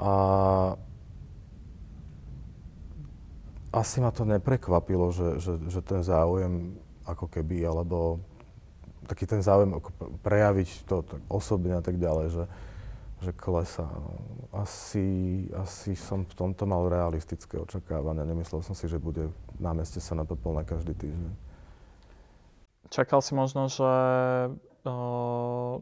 A 0.00 0.12
asi 3.68 4.00
ma 4.00 4.08
to 4.08 4.24
neprekvapilo, 4.24 5.12
že, 5.12 5.28
že, 5.44 5.52
že 5.68 5.80
ten 5.84 6.00
záujem 6.00 6.72
ako 7.04 7.28
keby, 7.28 7.68
alebo 7.68 8.24
taký 9.04 9.28
ten 9.28 9.44
záujem 9.44 9.76
ako 9.76 9.92
prejaviť 10.24 10.68
to 10.88 11.04
tak 11.04 11.20
osobne 11.28 11.76
a 11.76 11.82
tak 11.84 12.00
ďalej, 12.00 12.26
že, 12.32 12.44
že 13.18 13.34
klesá. 13.34 13.90
Asi, 14.54 15.46
asi 15.54 15.98
som 15.98 16.22
v 16.22 16.34
tomto 16.34 16.64
mal 16.64 16.86
realistické 16.86 17.58
očakávania. 17.58 18.22
Nemyslel 18.22 18.62
som 18.62 18.78
si, 18.78 18.86
že 18.86 19.02
bude 19.02 19.34
na 19.58 19.74
meste 19.74 19.98
sa 19.98 20.14
na 20.14 20.22
každý 20.62 20.94
týždeň. 20.94 21.32
Čakal 22.88 23.20
si 23.20 23.36
možno, 23.36 23.68
že 23.68 23.84
uh, 24.88 25.76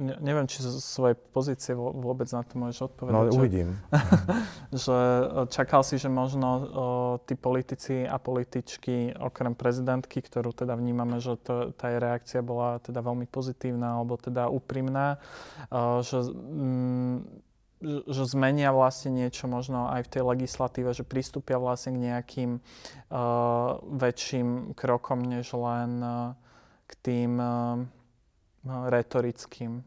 ne, 0.00 0.16
neviem, 0.24 0.48
či 0.48 0.64
zo 0.64 0.80
svojej 0.80 1.14
pozície 1.14 1.76
vôbec 1.76 2.26
na 2.32 2.40
to 2.40 2.56
môžeš 2.56 2.88
odpovedať. 2.90 3.28
No, 3.28 3.36
uvidím. 3.36 3.76
že 4.72 4.96
e, 4.96 5.44
čakal 5.52 5.84
si, 5.84 6.00
že 6.00 6.08
možno 6.08 6.48
o, 6.48 6.60
e, 6.64 7.28
tí 7.28 7.36
politici 7.36 8.08
a 8.08 8.16
političky, 8.16 9.12
okrem 9.20 9.52
prezidentky, 9.52 10.24
ktorú 10.24 10.56
teda 10.56 10.72
vnímame, 10.74 11.20
že 11.20 11.36
to, 11.36 11.76
tá 11.76 11.92
jej 11.92 12.00
reakcia 12.00 12.40
bola 12.40 12.80
teda 12.80 13.04
veľmi 13.04 13.28
pozitívna 13.28 14.00
alebo 14.00 14.16
teda 14.16 14.48
úprimná, 14.48 15.20
o, 15.68 16.00
e, 16.00 16.08
že, 16.08 16.18
mm, 16.32 17.16
že 18.08 18.22
zmenia 18.28 18.72
vlastne 18.72 19.12
niečo 19.12 19.48
možno 19.48 19.88
aj 19.92 20.08
v 20.08 20.12
tej 20.16 20.22
legislatíve, 20.24 20.90
že 20.96 21.04
pristúpia 21.04 21.60
vlastne 21.60 21.92
k 21.92 22.02
nejakým 22.08 22.50
o, 22.56 22.60
väčším 23.84 24.72
krokom, 24.72 25.20
než 25.20 25.52
len 25.52 26.00
o, 26.00 26.32
k 26.88 26.92
tým 27.06 27.38
retorickým. 28.64 29.82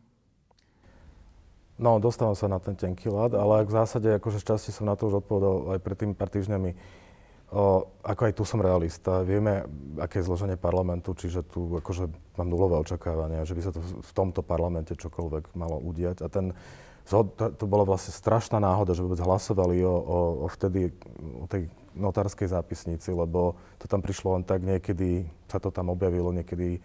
No, 1.78 1.98
dostávam 1.98 2.38
sa 2.38 2.46
na 2.46 2.62
ten 2.62 2.78
tenký 2.78 3.10
ľad, 3.10 3.34
ale 3.34 3.66
v 3.66 3.74
zásade 3.74 4.06
akože 4.22 4.42
šťastie 4.42 4.70
som 4.70 4.86
na 4.86 4.94
to 4.94 5.10
už 5.10 5.26
odpovedal 5.26 5.74
aj 5.78 5.80
pred 5.82 5.98
tými 5.98 6.14
pár 6.14 6.30
týždňami. 6.30 7.02
O, 7.54 7.86
ako 8.02 8.22
aj 8.30 8.34
tu 8.34 8.44
som 8.46 8.62
realista. 8.62 9.22
Vieme, 9.26 9.66
aké 10.02 10.22
je 10.22 10.26
zloženie 10.30 10.58
parlamentu, 10.58 11.14
čiže 11.14 11.46
tu 11.46 11.78
akože 11.78 12.10
mám 12.38 12.50
nulové 12.50 12.82
očakávania, 12.82 13.46
že 13.46 13.54
by 13.58 13.62
sa 13.62 13.72
to 13.74 13.82
v 13.82 14.12
tomto 14.14 14.42
parlamente 14.42 14.94
čokoľvek 14.98 15.54
malo 15.54 15.78
udiať. 15.82 16.26
A 16.26 16.28
ten, 16.30 16.54
to, 17.06 17.66
bolo 17.70 17.86
vlastne 17.86 18.14
strašná 18.14 18.58
náhoda, 18.58 18.98
že 18.98 19.06
vôbec 19.06 19.22
hlasovali 19.22 19.86
o, 19.86 19.94
o, 19.94 20.18
o 20.46 20.48
vtedy, 20.50 20.94
o 21.42 21.46
tej 21.46 21.70
notárskej 21.94 22.50
zápisnici, 22.50 23.14
lebo 23.14 23.54
to 23.78 23.86
tam 23.86 24.02
prišlo 24.02 24.40
len 24.40 24.44
tak 24.46 24.66
niekedy, 24.66 25.30
sa 25.46 25.62
to 25.62 25.70
tam 25.70 25.94
objavilo 25.94 26.34
niekedy 26.34 26.82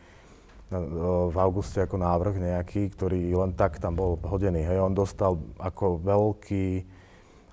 v 0.68 1.36
auguste 1.40 1.80
ako 1.80 1.96
návrh 1.96 2.44
nejaký, 2.44 2.92
ktorý 2.92 3.32
len 3.32 3.56
tak 3.56 3.80
tam 3.80 3.96
bol 3.96 4.20
hodený. 4.20 4.68
Hej. 4.68 4.84
On 4.84 4.92
dostal 4.92 5.40
ako 5.56 6.04
veľký, 6.04 6.84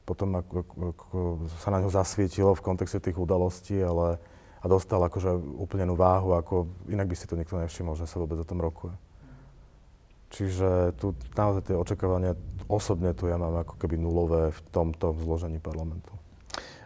potom 0.03 0.35
ako, 0.37 0.55
ako 0.95 1.17
sa 1.63 1.71
na 1.71 1.79
ňo 1.79 1.89
zasvietilo 1.89 2.51
v 2.51 2.65
kontexte 2.65 2.99
tých 2.99 3.15
udalostí, 3.15 3.79
ale 3.79 4.19
a 4.59 4.65
dostal 4.65 4.97
akože 4.97 5.61
úplnenú 5.61 5.93
váhu, 5.93 6.33
ako 6.33 6.65
inak 6.89 7.05
by 7.05 7.15
si 7.15 7.29
to 7.29 7.37
nikto 7.37 7.53
nevšimol, 7.53 7.93
že 7.93 8.09
sa 8.09 8.17
vôbec 8.17 8.41
o 8.41 8.49
tom 8.49 8.57
rokuje. 8.57 8.97
Čiže 10.33 10.97
tu 10.97 11.13
naozaj 11.37 11.69
tie 11.69 11.77
očakávania 11.77 12.33
osobne 12.65 13.13
tu 13.13 13.29
ja 13.29 13.37
mám 13.37 13.61
ako 13.61 13.77
keby 13.77 13.95
nulové 14.01 14.49
v 14.49 14.59
tomto 14.73 15.13
zložení 15.21 15.61
parlamentu. 15.61 16.09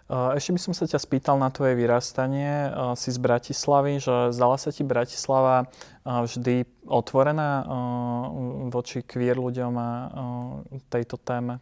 Ešte 0.10 0.58
by 0.58 0.60
som 0.60 0.74
sa 0.74 0.90
ťa 0.90 0.98
spýtal 0.98 1.38
na 1.38 1.54
tvoje 1.54 1.78
vyrastanie. 1.78 2.74
Si 2.98 3.14
z 3.14 3.22
Bratislavy, 3.22 4.02
že 4.02 4.34
zdala 4.34 4.58
sa 4.58 4.74
ti 4.74 4.82
Bratislava 4.82 5.70
vždy 6.02 6.66
otvorená 6.90 7.62
voči 8.74 9.06
queer 9.06 9.38
ľuďom 9.38 9.74
a 9.78 9.90
tejto 10.90 11.22
téme? 11.22 11.62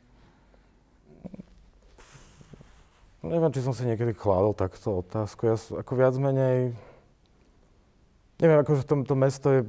Neviem, 3.20 3.52
či 3.52 3.60
som 3.60 3.76
si 3.76 3.84
niekedy 3.84 4.16
kládol 4.16 4.56
takto 4.56 5.04
otázku. 5.04 5.52
Ja 5.52 5.60
ako 5.60 5.92
viac 6.00 6.16
menej... 6.16 6.72
Neviem, 8.40 8.64
akože 8.64 8.88
to, 8.88 9.04
to 9.04 9.16
mesto 9.20 9.48
je 9.52 9.62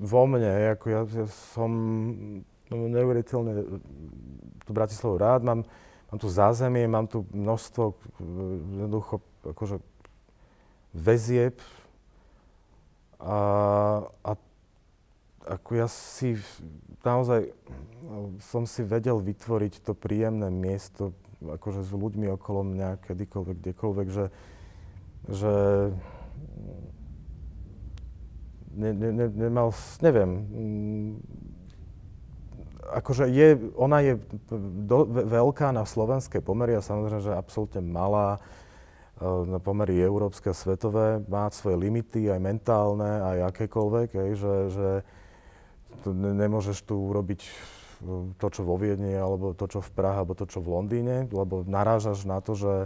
vo 0.00 0.24
mne. 0.24 0.72
Ako 0.72 0.86
ja, 0.88 1.04
ja 1.04 1.28
som 1.52 1.68
neuveriteľne 2.72 3.68
tú 4.64 4.70
Bratislavu 4.72 5.20
rád. 5.20 5.44
Mám, 5.44 5.68
mám 6.14 6.22
tu 6.22 6.30
zázemie, 6.30 6.86
mám 6.86 7.10
tu 7.10 7.26
množstvo 7.34 7.98
jednoducho 8.70 9.18
akože 9.42 9.82
väzieb. 10.94 11.58
A, 13.18 13.34
a 14.22 14.30
ako 15.42 15.70
ja 15.74 15.90
si 15.90 16.38
naozaj 17.02 17.50
som 18.46 18.62
si 18.62 18.86
vedel 18.86 19.18
vytvoriť 19.18 19.82
to 19.82 19.98
príjemné 19.98 20.54
miesto 20.54 21.18
akože 21.42 21.82
s 21.82 21.90
ľuďmi 21.90 22.30
okolo 22.38 22.62
mňa, 22.62 23.02
kedykoľvek, 23.10 23.56
kdekoľvek, 23.58 24.08
že, 24.08 24.26
že 25.26 25.52
ne, 28.70 28.90
ne, 28.94 29.10
ne, 29.10 29.26
nemal, 29.34 29.74
neviem, 29.98 30.30
akože 32.92 33.30
je, 33.32 33.56
ona 33.78 34.04
je 34.04 34.20
do, 34.84 35.08
veľká 35.08 35.72
na 35.72 35.88
slovenské 35.88 36.44
pomery 36.44 36.76
a 36.76 36.84
samozrejme, 36.84 37.22
že 37.24 37.32
absolútne 37.32 37.80
malá 37.80 38.36
e, 38.36 38.40
na 39.48 39.56
pomery 39.56 39.96
európske 40.02 40.52
a 40.52 40.56
svetové, 40.56 41.24
má 41.24 41.48
svoje 41.48 41.80
limity, 41.80 42.28
aj 42.28 42.40
mentálne, 42.40 43.08
aj 43.08 43.38
akékoľvek, 43.54 44.08
aj, 44.12 44.30
že, 44.36 44.54
že 44.74 44.88
nemôžeš 46.12 46.84
tu 46.84 46.98
urobiť 46.98 47.40
e, 47.40 47.50
to, 48.36 48.46
čo 48.52 48.60
vo 48.66 48.76
Viedni, 48.76 49.16
alebo 49.16 49.56
to, 49.56 49.64
čo 49.64 49.80
v 49.80 49.90
Prahe, 49.94 50.20
alebo 50.20 50.36
to, 50.36 50.44
čo 50.44 50.60
v 50.60 50.72
Londýne, 50.74 51.30
lebo 51.32 51.64
narážaš 51.64 52.28
na 52.28 52.44
to, 52.44 52.52
že, 52.52 52.76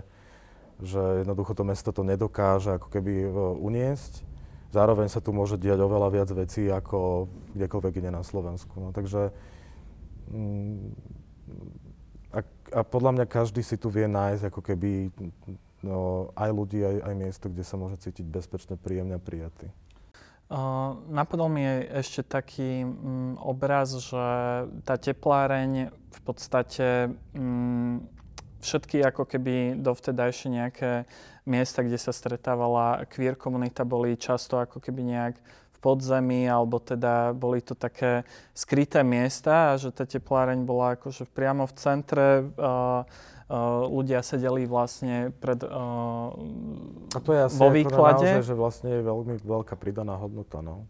že 0.78 1.26
jednoducho 1.26 1.58
to 1.58 1.64
mesto 1.66 1.90
to 1.90 2.06
nedokáže 2.06 2.78
ako 2.78 2.88
keby 2.92 3.26
e, 3.26 3.28
uniesť. 3.58 4.28
Zároveň 4.68 5.08
sa 5.08 5.24
tu 5.24 5.32
môže 5.32 5.56
diať 5.56 5.80
oveľa 5.80 6.08
viac 6.12 6.28
vecí 6.28 6.68
ako 6.68 7.24
kdekoľvek 7.56 8.04
ide 8.04 8.12
na 8.12 8.20
Slovensku. 8.20 8.76
No, 8.76 8.92
takže 8.92 9.32
a, 12.33 12.41
a 12.75 12.81
podľa 12.85 13.11
mňa 13.19 13.27
každý 13.27 13.64
si 13.64 13.81
tu 13.81 13.88
vie 13.88 14.05
nájsť 14.05 14.53
ako 14.53 14.61
keby 14.61 15.09
no, 15.83 16.31
aj 16.37 16.51
ľudí, 16.53 16.85
aj, 16.85 16.97
aj 17.09 17.14
miesto, 17.17 17.47
kde 17.49 17.64
sa 17.64 17.81
môže 17.81 17.97
cítiť 18.03 18.27
bezpečne, 18.29 18.75
príjemne 18.77 19.17
a 19.17 19.23
prijatý. 19.23 19.71
Uh, 20.49 20.97
napadol 21.12 21.53
mi 21.53 21.61
ešte 21.93 22.25
taký 22.25 22.81
um, 22.81 23.37
obraz, 23.37 23.93
že 24.01 24.25
tá 24.81 24.97
tepláreň 24.97 25.93
v 25.93 26.21
podstate 26.25 27.12
um, 27.37 28.01
všetky 28.64 29.05
ako 29.05 29.29
keby 29.29 29.77
dovtedajšie 29.77 30.49
nejaké 30.49 31.05
miesta, 31.45 31.85
kde 31.85 32.01
sa 32.01 32.17
stretávala 32.17 33.05
queer 33.12 33.37
komunita, 33.37 33.85
boli 33.85 34.17
často 34.17 34.57
ako 34.57 34.81
keby 34.81 35.01
nejak 35.05 35.35
podzemí, 35.79 36.51
alebo 36.51 36.83
teda 36.83 37.33
boli 37.33 37.62
to 37.62 37.79
také 37.79 38.27
skryté 38.53 39.07
miesta 39.07 39.75
a 39.75 39.79
že 39.79 39.95
tá 39.95 40.03
tepláreň 40.05 40.67
bola 40.67 40.99
akože 40.99 41.25
priamo 41.31 41.64
v 41.71 41.75
centre. 41.79 42.27
Uh, 42.59 43.07
uh, 43.49 43.87
ľudia 43.88 44.21
sedeli 44.21 44.69
vlastne 44.69 45.33
pred, 45.41 45.62
uh, 45.64 46.35
a 47.14 47.19
to 47.23 47.31
je 47.33 47.41
asi 47.49 47.59
vo 47.59 47.71
výklade. 47.73 48.29
Naozaj, 48.29 48.45
že 48.45 48.55
vlastne 48.55 48.88
je 48.99 49.03
veľmi 49.07 49.35
veľká 49.41 49.75
pridaná 49.81 50.19
hodnota, 50.21 50.61
no. 50.61 50.85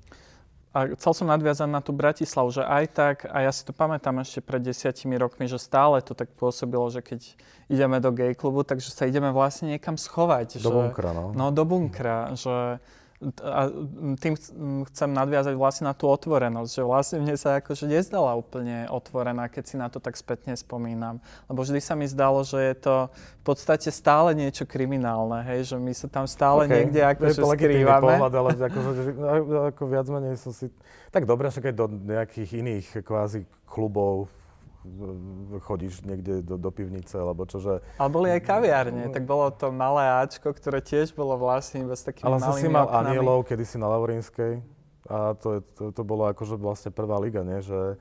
a 0.78 0.84
chcel 0.94 1.12
som 1.16 1.26
nadviazať 1.26 1.68
na 1.68 1.80
tú 1.80 1.96
Bratislavu, 1.96 2.52
že 2.52 2.62
aj 2.62 2.84
tak, 2.92 3.16
a 3.26 3.42
ja 3.42 3.50
si 3.50 3.64
to 3.64 3.72
pamätám 3.72 4.20
ešte 4.20 4.44
pred 4.44 4.60
desiatimi 4.62 5.16
rokmi, 5.16 5.48
že 5.48 5.58
stále 5.58 5.98
to 6.04 6.12
tak 6.12 6.28
pôsobilo, 6.36 6.86
že 6.92 7.00
keď 7.02 7.20
ideme 7.66 7.98
do 7.98 8.12
gay 8.12 8.36
klubu, 8.36 8.62
takže 8.62 8.92
sa 8.92 9.08
ideme 9.08 9.32
vlastne 9.32 9.74
niekam 9.74 9.96
schovať. 9.96 10.60
Do 10.60 10.70
že, 10.70 10.76
bunkra, 10.76 11.10
no. 11.16 11.32
No, 11.34 11.50
do 11.50 11.64
bunkra, 11.64 12.36
že 12.36 12.78
a 13.42 13.66
tým 14.22 14.38
chcem 14.86 15.10
nadviazať 15.10 15.58
vlastne 15.58 15.90
na 15.90 15.94
tú 15.94 16.06
otvorenosť, 16.06 16.70
že 16.70 16.82
vlastne 16.86 17.18
mne 17.18 17.34
sa 17.34 17.58
akože 17.58 17.90
nezdala 17.90 18.38
úplne 18.38 18.86
otvorená, 18.86 19.50
keď 19.50 19.64
si 19.66 19.74
na 19.74 19.90
to 19.90 19.98
tak 19.98 20.14
spätne 20.14 20.54
spomínam. 20.54 21.18
Lebo 21.50 21.66
vždy 21.66 21.82
sa 21.82 21.98
mi 21.98 22.06
zdalo, 22.06 22.46
že 22.46 22.62
je 22.62 22.74
to 22.78 22.94
v 23.10 23.42
podstate 23.42 23.90
stále 23.90 24.38
niečo 24.38 24.62
kriminálne, 24.70 25.42
hej, 25.50 25.74
že 25.74 25.76
my 25.82 25.90
sa 25.90 26.06
tam 26.06 26.30
stále 26.30 26.70
okay. 26.70 26.86
niekde 26.86 27.00
akože 27.02 27.42
skrývame. 27.42 28.06
pohľad, 28.06 28.32
ale 28.38 28.50
akože, 28.54 29.02
ako 29.74 29.82
viac 29.90 30.06
menej 30.06 30.38
som 30.38 30.54
si... 30.54 30.70
Tak 31.10 31.26
dobre, 31.26 31.50
však 31.50 31.74
aj 31.74 31.74
do 31.74 31.86
nejakých 31.90 32.50
iných 32.62 32.86
kvázi 33.02 33.42
klubov, 33.66 34.30
chodíš 35.66 36.06
niekde 36.06 36.40
do, 36.40 36.56
do 36.56 36.70
pivnice, 36.70 37.18
alebo 37.18 37.44
čože... 37.44 37.82
Ale 37.98 38.10
boli 38.10 38.28
aj 38.30 38.42
kaviárne, 38.46 39.10
tak 39.10 39.26
bolo 39.26 39.50
to 39.50 39.68
malé 39.74 40.06
Ačko, 40.22 40.54
ktoré 40.54 40.80
tiež 40.80 41.12
bolo 41.12 41.36
vlastne 41.36 41.84
bez 41.84 42.06
takými 42.06 42.24
Ale 42.24 42.38
malými 42.38 42.62
si 42.62 42.66
mal 42.70 42.86
oknami. 42.86 43.18
Anielov 43.18 43.44
kedysi 43.44 43.76
na 43.76 43.90
Laurinskej 43.90 44.62
a 45.08 45.34
to, 45.36 45.60
to, 45.74 45.90
to 45.92 46.02
bolo 46.04 46.28
akože 46.30 46.56
vlastne 46.56 46.90
prvá 46.92 47.18
liga, 47.18 47.40
nie? 47.42 47.58
Že 47.64 47.98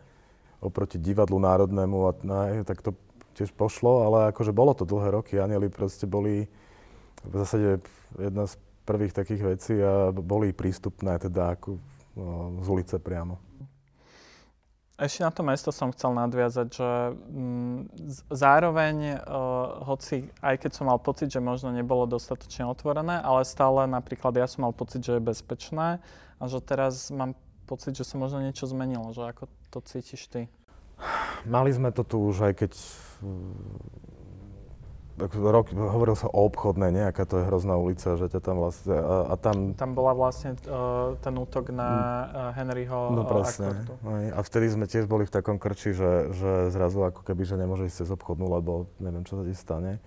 oproti 0.62 0.98
divadlu 0.98 1.38
národnému 1.40 1.98
a 2.08 2.12
na, 2.26 2.40
tak 2.66 2.82
to 2.82 2.94
tiež 3.38 3.54
pošlo, 3.54 4.10
ale 4.10 4.18
akože 4.34 4.50
bolo 4.50 4.74
to 4.74 4.84
dlhé 4.84 5.14
roky. 5.14 5.38
Anieli 5.38 5.70
proste 5.70 6.10
boli 6.10 6.50
v 7.22 7.34
zásade 7.34 7.82
jedna 8.18 8.50
z 8.50 8.58
prvých 8.88 9.14
takých 9.14 9.42
vecí 9.44 9.76
a 9.78 10.10
boli 10.16 10.56
prístupné 10.56 11.20
teda 11.22 11.54
ako 11.54 11.78
no, 12.18 12.62
z 12.64 12.68
ulice 12.72 12.96
priamo. 12.98 13.38
Ešte 14.98 15.22
na 15.22 15.30
to 15.30 15.46
mesto 15.46 15.70
som 15.70 15.94
chcel 15.94 16.18
nadviazať, 16.18 16.68
že 16.74 16.90
m, 17.30 17.86
mm, 17.86 18.34
zároveň, 18.34 19.22
uh, 19.22 19.86
hoci 19.86 20.34
aj 20.42 20.58
keď 20.58 20.72
som 20.74 20.90
mal 20.90 20.98
pocit, 20.98 21.30
že 21.30 21.38
možno 21.38 21.70
nebolo 21.70 22.10
dostatočne 22.10 22.66
otvorené, 22.66 23.22
ale 23.22 23.46
stále 23.46 23.86
napríklad 23.86 24.34
ja 24.34 24.50
som 24.50 24.66
mal 24.66 24.74
pocit, 24.74 25.06
že 25.06 25.22
je 25.22 25.22
bezpečné 25.22 26.02
a 26.42 26.44
že 26.50 26.58
teraz 26.66 27.14
mám 27.14 27.38
pocit, 27.70 27.94
že 27.94 28.10
sa 28.10 28.18
možno 28.18 28.42
niečo 28.42 28.66
zmenilo, 28.66 29.14
že 29.14 29.30
ako 29.30 29.46
to 29.70 29.86
cítiš 29.86 30.26
ty? 30.34 30.42
Mali 31.46 31.70
sme 31.70 31.94
to 31.94 32.02
tu 32.02 32.18
už 32.18 32.50
aj 32.50 32.54
keď 32.66 32.72
rok, 35.18 35.74
hovoril 35.74 36.14
sa 36.14 36.30
o 36.30 36.46
obchodnej, 36.46 36.94
nejaká 36.94 37.26
to 37.26 37.42
je 37.42 37.50
hrozná 37.50 37.74
ulica, 37.74 38.14
že 38.14 38.30
ťa 38.30 38.40
tam 38.40 38.62
vlastne, 38.62 38.94
a, 38.94 39.34
a 39.34 39.36
tam... 39.36 39.74
Tam 39.74 39.98
bola 39.98 40.14
vlastne 40.14 40.54
uh, 40.70 41.18
ten 41.18 41.34
útok 41.34 41.74
na 41.74 41.90
uh, 41.90 41.98
Henryho 42.54 43.18
No 43.18 43.26
presne. 43.26 43.82
A 44.32 44.40
vtedy 44.46 44.70
sme 44.70 44.86
tiež 44.86 45.10
boli 45.10 45.26
v 45.26 45.34
takom 45.34 45.58
krči, 45.58 45.98
že, 45.98 46.30
že 46.38 46.52
zrazu 46.70 47.02
ako 47.02 47.26
keby, 47.26 47.44
že 47.50 47.58
nemôže 47.58 47.90
ísť 47.90 48.06
cez 48.06 48.10
obchodnú, 48.14 48.46
lebo 48.46 48.86
neviem, 49.02 49.26
čo 49.26 49.42
sa 49.42 49.44
ti 49.44 49.58
stane. 49.58 49.98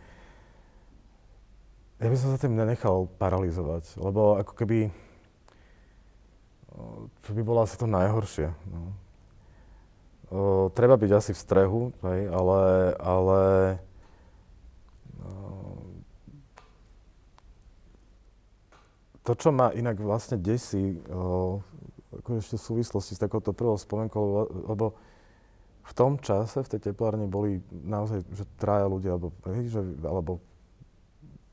Ja 1.99 2.09
by 2.09 2.17
som 2.17 2.31
sa 2.33 2.39
tým 2.41 2.55
nenechal 2.55 3.11
paralizovať, 3.19 3.99
lebo 3.99 4.39
ako 4.39 4.55
keby... 4.55 4.95
To 7.27 7.29
by 7.35 7.43
bolo 7.43 7.67
asi 7.67 7.77
to 7.77 7.91
najhoršie. 7.91 8.55
No. 8.71 8.95
O, 10.31 10.39
treba 10.71 10.95
byť 10.95 11.11
asi 11.13 11.35
v 11.35 11.43
strehu, 11.43 11.81
hej, 12.07 12.31
ale, 12.31 12.61
ale 13.03 13.41
to, 19.25 19.33
čo 19.37 19.55
ma 19.55 19.71
inak 19.71 20.01
vlastne 20.01 20.41
desí, 20.41 20.99
ako 22.11 22.29
ešte 22.43 22.59
v 22.59 22.67
súvislosti 22.67 23.13
s 23.15 23.23
takouto 23.23 23.55
prvou 23.55 23.79
spomenkou, 23.79 24.51
lebo 24.67 24.99
v 25.87 25.93
tom 25.95 26.19
čase 26.19 26.63
v 26.67 26.71
tej 26.77 26.91
teplárni 26.91 27.31
boli 27.31 27.63
naozaj, 27.71 28.27
že 28.35 28.45
traja 28.59 28.91
ľudia, 28.91 29.15
alebo, 29.15 29.31
že, 29.47 29.83
alebo 30.03 30.43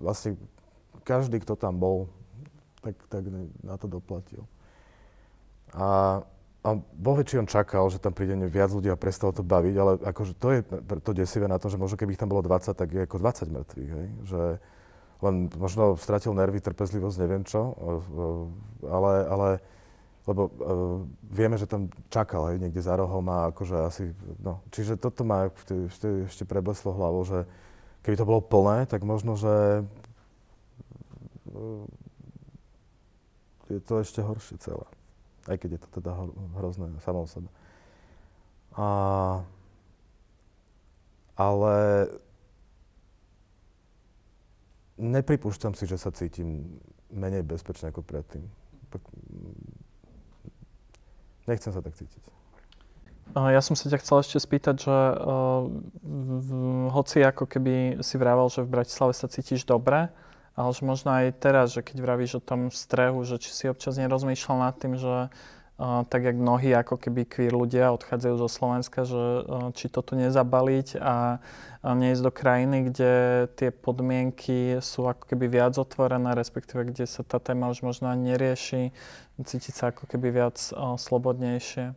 vlastne 0.02 0.38
každý, 1.06 1.42
kto 1.42 1.58
tam 1.58 1.78
bol, 1.78 2.10
tak, 2.82 2.96
tak 3.10 3.24
na 3.62 3.76
to 3.78 3.86
doplatil. 3.90 4.46
A, 5.74 6.22
a 6.68 6.76
Boh 6.76 7.16
či 7.24 7.40
on 7.40 7.48
čakal, 7.48 7.88
že 7.88 7.96
tam 7.96 8.12
príde 8.12 8.36
viac 8.52 8.76
ľudí 8.76 8.92
a 8.92 9.00
prestalo 9.00 9.32
to 9.32 9.40
baviť, 9.40 9.76
ale 9.80 9.92
akože 10.04 10.34
to 10.36 10.48
je 10.52 10.60
to 11.00 11.12
desivé 11.16 11.48
na 11.48 11.56
tom, 11.56 11.72
že 11.72 11.80
možno 11.80 11.96
keby 11.96 12.12
ich 12.12 12.20
tam 12.20 12.28
bolo 12.28 12.44
20, 12.44 12.76
tak 12.76 12.92
je 12.92 13.08
ako 13.08 13.24
20 13.24 13.56
mŕtvych, 13.56 13.92
hej? 13.96 14.08
Že, 14.28 14.42
len 15.24 15.36
možno 15.56 15.96
stratil 15.96 16.36
nervy, 16.36 16.60
trpezlivosť, 16.60 17.18
neviem 17.24 17.48
čo, 17.48 17.72
ale, 18.84 19.14
ale 19.32 19.50
lebo 20.28 20.42
uh, 20.44 20.52
vieme, 21.24 21.56
že 21.56 21.72
tam 21.72 21.88
čakal 22.12 22.52
aj 22.52 22.60
niekde 22.60 22.84
za 22.84 23.00
rohom 23.00 23.24
a 23.32 23.48
akože 23.48 23.76
asi, 23.88 24.12
no, 24.44 24.60
čiže 24.76 25.00
toto 25.00 25.24
ma 25.24 25.48
vtedy, 25.48 25.88
vtedy 25.88 26.28
ešte 26.28 26.44
prebleslo 26.44 26.92
hlavou, 26.92 27.24
že 27.24 27.48
keby 28.04 28.16
to 28.20 28.28
bolo 28.28 28.44
plné, 28.44 28.84
tak 28.92 29.08
možno, 29.08 29.40
že 29.40 29.88
uh, 31.48 31.88
je 33.72 33.80
to 33.80 34.04
ešte 34.04 34.20
horšie 34.20 34.60
celé. 34.60 34.97
Aj 35.48 35.56
keď 35.56 35.80
je 35.80 35.82
to 35.84 35.90
teda 36.04 36.12
hrozné 36.60 36.92
samo 37.02 37.24
o 37.24 37.28
sebe. 37.28 37.50
A, 38.78 38.88
ale 41.40 41.76
nepripúšťam 45.00 45.74
si, 45.74 45.88
že 45.88 45.98
sa 45.98 46.12
cítim 46.12 46.78
menej 47.10 47.48
bezpečne 47.48 47.90
ako 47.90 48.04
predtým. 48.04 48.44
Nechcem 51.48 51.72
sa 51.72 51.80
tak 51.80 51.96
cítiť. 51.96 52.24
Ja 53.36 53.60
som 53.60 53.76
sa 53.76 53.92
ťa 53.92 54.00
chcel 54.04 54.18
ešte 54.24 54.40
spýtať, 54.40 54.76
že 54.88 54.92
uh, 54.92 55.68
v, 56.04 56.50
hoci 56.92 57.24
ako 57.24 57.44
keby 57.44 58.00
si 58.00 58.16
vravel, 58.16 58.48
že 58.48 58.64
v 58.64 58.72
Bratislave 58.72 59.12
sa 59.12 59.28
cítiš 59.28 59.68
dobre, 59.68 60.08
ale 60.58 60.74
že 60.74 60.82
možno 60.82 61.14
aj 61.14 61.38
teraz, 61.38 61.78
že 61.78 61.86
keď 61.86 61.98
vravíš 62.02 62.42
o 62.42 62.44
tom 62.44 62.74
strehu, 62.74 63.22
že 63.22 63.38
či 63.38 63.54
si 63.54 63.66
občas 63.70 64.02
nerozmýšľal 64.02 64.58
nad 64.58 64.76
tým, 64.76 64.98
že 64.98 65.30
tak 66.10 66.26
jak 66.26 66.34
mnohí 66.34 66.74
ako 66.74 66.98
keby 66.98 67.30
queer 67.30 67.54
ľudia 67.54 67.94
odchádzajú 67.94 68.36
zo 68.42 68.50
Slovenska, 68.50 69.06
že 69.06 69.46
či 69.78 69.94
to 69.94 70.02
tu 70.02 70.18
nezabaliť 70.18 70.98
a, 70.98 71.38
a 71.86 71.90
neísť 71.94 72.24
do 72.26 72.34
krajiny, 72.34 72.90
kde 72.90 73.12
tie 73.54 73.70
podmienky 73.70 74.82
sú 74.82 75.06
ako 75.06 75.30
keby 75.30 75.46
viac 75.62 75.78
otvorené, 75.78 76.34
respektíve 76.34 76.82
kde 76.90 77.06
sa 77.06 77.22
tá 77.22 77.38
téma 77.38 77.70
už 77.70 77.86
možno 77.86 78.10
ani 78.10 78.34
nerieši, 78.34 78.90
cítiť 79.38 79.74
sa 79.78 79.94
ako 79.94 80.10
keby 80.10 80.34
viac 80.34 80.58
o, 80.74 80.98
slobodnejšie. 80.98 81.94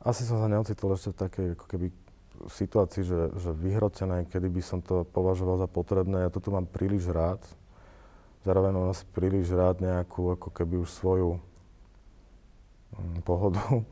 Asi 0.00 0.24
som 0.24 0.40
sa 0.40 0.48
neocitol 0.48 0.96
ešte 0.96 1.12
v 1.12 1.20
takej 1.20 1.46
ako 1.60 1.66
keby 1.68 1.86
situácii, 2.46 3.02
že, 3.06 3.20
že 3.38 3.50
vyhrotené, 3.54 4.28
kedy 4.28 4.48
by 4.50 4.62
som 4.62 4.78
to 4.84 5.06
považoval 5.10 5.60
za 5.60 5.68
potrebné. 5.68 6.26
Ja 6.26 6.30
to 6.30 6.42
tu 6.42 6.50
mám 6.50 6.68
príliš 6.68 7.08
rád. 7.08 7.40
Zároveň 8.44 8.70
mám 8.76 8.92
asi 8.92 9.08
príliš 9.08 9.52
rád 9.54 9.80
nejakú 9.80 10.36
ako 10.36 10.52
keby 10.52 10.84
už 10.84 10.92
svoju 10.92 11.40
Mm, 12.94 13.22
pohodu. 13.26 13.60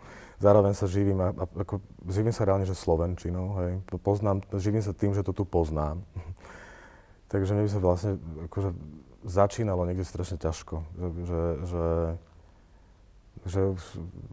Zároveň 0.45 0.75
sa 0.75 0.91
živím, 0.91 1.23
ako, 1.39 1.79
živím 2.11 2.35
sa 2.35 2.43
reálne, 2.43 2.67
že 2.67 2.75
Slovenčinou, 2.75 3.55
hej. 3.63 3.73
Poznám, 4.03 4.43
živím 4.59 4.83
sa 4.83 4.91
tým, 4.91 5.15
že 5.15 5.23
to 5.23 5.31
tu 5.31 5.47
poznám. 5.47 6.03
Takže 7.31 7.55
mi 7.55 7.63
by 7.63 7.71
sa 7.71 7.79
vlastne 7.79 8.13
akože 8.51 8.75
začínalo 9.23 9.87
niekde 9.87 10.03
strašne 10.03 10.35
ťažko, 10.35 10.83
že, 10.99 11.09
že, 11.15 11.43
že, 11.63 11.87
že 13.47 13.61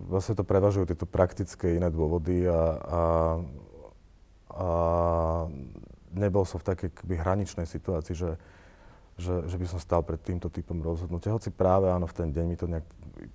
vlastne 0.10 0.34
to 0.34 0.42
prevažujú 0.42 0.90
tieto 0.90 1.06
praktické 1.06 1.78
iné 1.78 1.94
dôvody 1.94 2.50
a, 2.50 2.58
a, 2.58 2.60
a 4.50 4.70
nebol 6.14 6.44
som 6.44 6.58
v 6.58 6.68
takej 6.74 6.90
hraničnej 7.06 7.70
situácii, 7.70 8.16
že, 8.18 8.32
že, 9.18 9.46
že 9.46 9.56
by 9.62 9.66
som 9.70 9.80
stal 9.80 10.02
pred 10.02 10.20
týmto 10.22 10.50
typom 10.50 10.82
rozhodnutia. 10.82 11.36
Hoci 11.36 11.54
práve 11.54 11.90
áno, 11.90 12.10
v 12.10 12.18
ten 12.18 12.30
deň 12.34 12.46
mi 12.50 12.58
to 12.58 12.66
nejak 12.66 12.86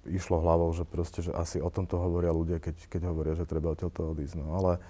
išlo 0.09 0.41
hlavou, 0.41 0.73
že 0.75 0.89
proste, 0.89 1.21
že 1.21 1.31
asi 1.31 1.61
o 1.61 1.71
tomto 1.71 2.01
hovoria 2.01 2.33
ľudia, 2.33 2.59
keď, 2.59 2.89
keď 2.89 3.03
hovoria, 3.13 3.39
že 3.39 3.47
treba 3.47 3.73
odtiaľto 3.73 4.17
odísť. 4.17 4.35
No. 4.41 4.57
Ale 4.59 4.83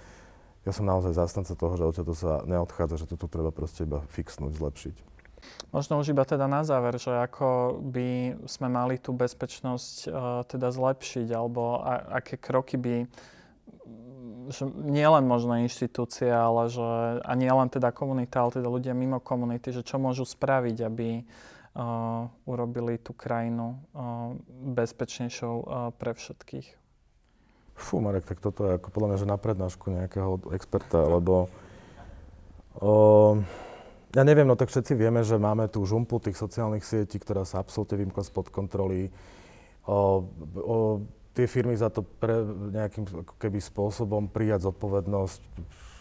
ja 0.64 0.72
som 0.72 0.88
naozaj 0.88 1.12
zástanca 1.12 1.52
toho, 1.52 1.74
že 1.76 1.84
odtiaľto 1.84 2.14
sa 2.16 2.40
neodchádza, 2.48 3.04
že 3.04 3.10
toto 3.10 3.28
treba 3.28 3.52
proste 3.52 3.84
iba 3.84 4.00
fixnúť, 4.08 4.56
zlepšiť. 4.56 4.96
Možno 5.76 6.00
už 6.00 6.16
iba 6.16 6.25
teda 6.25 6.48
na 6.48 6.64
záver, 6.64 6.96
že 6.96 7.12
ako 7.12 7.77
by 7.92 8.40
sme 8.48 8.72
mali 8.72 8.96
tú 8.96 9.12
bezpečnosť 9.12 10.08
uh, 10.08 10.40
teda 10.48 10.72
zlepšiť, 10.72 11.29
alebo 11.37 11.85
a, 11.85 12.16
aké 12.16 12.40
kroky 12.40 12.81
by 12.81 13.04
že 14.50 14.68
nie 14.68 15.06
len 15.06 15.24
možno 15.24 15.60
inštitúcie, 15.60 16.28
ale 16.28 16.68
že, 16.68 16.84
a 17.22 17.32
nie 17.36 17.48
teda 17.48 17.94
komunita, 17.94 18.44
ale 18.44 18.60
teda 18.60 18.68
ľudia 18.68 18.92
mimo 18.92 19.20
komunity, 19.20 19.70
že 19.72 19.86
čo 19.86 19.96
môžu 19.96 20.26
spraviť, 20.26 20.76
aby, 20.84 21.22
uh, 21.22 22.26
urobili 22.46 22.98
tú 22.98 23.12
krajinu 23.12 23.76
uh, 23.92 24.34
bezpečnejšou 24.74 25.54
uh, 25.60 25.66
pre 25.94 26.14
všetkých. 26.14 26.68
Fú, 27.74 27.98
Marek, 27.98 28.24
tak 28.24 28.38
toto 28.38 28.70
je 28.70 28.78
ako 28.78 28.88
podľa 28.94 29.08
mňa, 29.10 29.18
že 29.18 29.26
na 29.26 29.38
prednášku 29.38 29.86
nejakého 29.90 30.54
experta, 30.54 31.02
lebo 31.02 31.50
uh, 32.78 33.34
ja 34.14 34.22
neviem, 34.22 34.46
no 34.46 34.54
tak 34.54 34.70
všetci 34.70 34.94
vieme, 34.94 35.26
že 35.26 35.42
máme 35.42 35.66
tú 35.66 35.82
žumpu 35.82 36.22
tých 36.22 36.38
sociálnych 36.38 36.86
sietí, 36.86 37.18
ktorá 37.18 37.42
sa 37.42 37.58
absolútne 37.58 37.98
vymkla 37.98 38.22
spod 38.22 38.46
kontroly. 38.46 39.10
O, 39.90 40.22
o, 40.54 41.02
tie 41.35 41.50
firmy 41.50 41.74
za 41.74 41.90
to 41.90 42.06
pre 42.06 42.46
nejakým 42.70 43.04
keby 43.42 43.58
spôsobom 43.58 44.30
prijať 44.30 44.70
zodpovednosť 44.70 45.42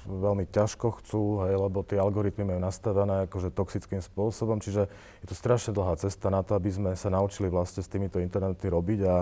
veľmi 0.03 0.45
ťažko 0.51 0.99
chcú, 0.99 1.47
hej, 1.47 1.55
lebo 1.55 1.79
tie 1.81 1.95
algoritmy 1.95 2.43
majú 2.43 2.59
nastavené 2.59 3.25
akože 3.27 3.55
toxickým 3.55 4.03
spôsobom, 4.03 4.59
čiže 4.59 4.91
je 5.23 5.27
to 5.31 5.35
strašne 5.35 5.71
dlhá 5.71 5.95
cesta 5.95 6.27
na 6.27 6.43
to, 6.43 6.59
aby 6.59 6.69
sme 6.69 6.91
sa 6.93 7.07
naučili 7.07 7.47
vlastne 7.47 7.79
s 7.79 7.87
týmito 7.87 8.19
internety 8.19 8.67
robiť 8.67 8.99
a, 9.07 9.15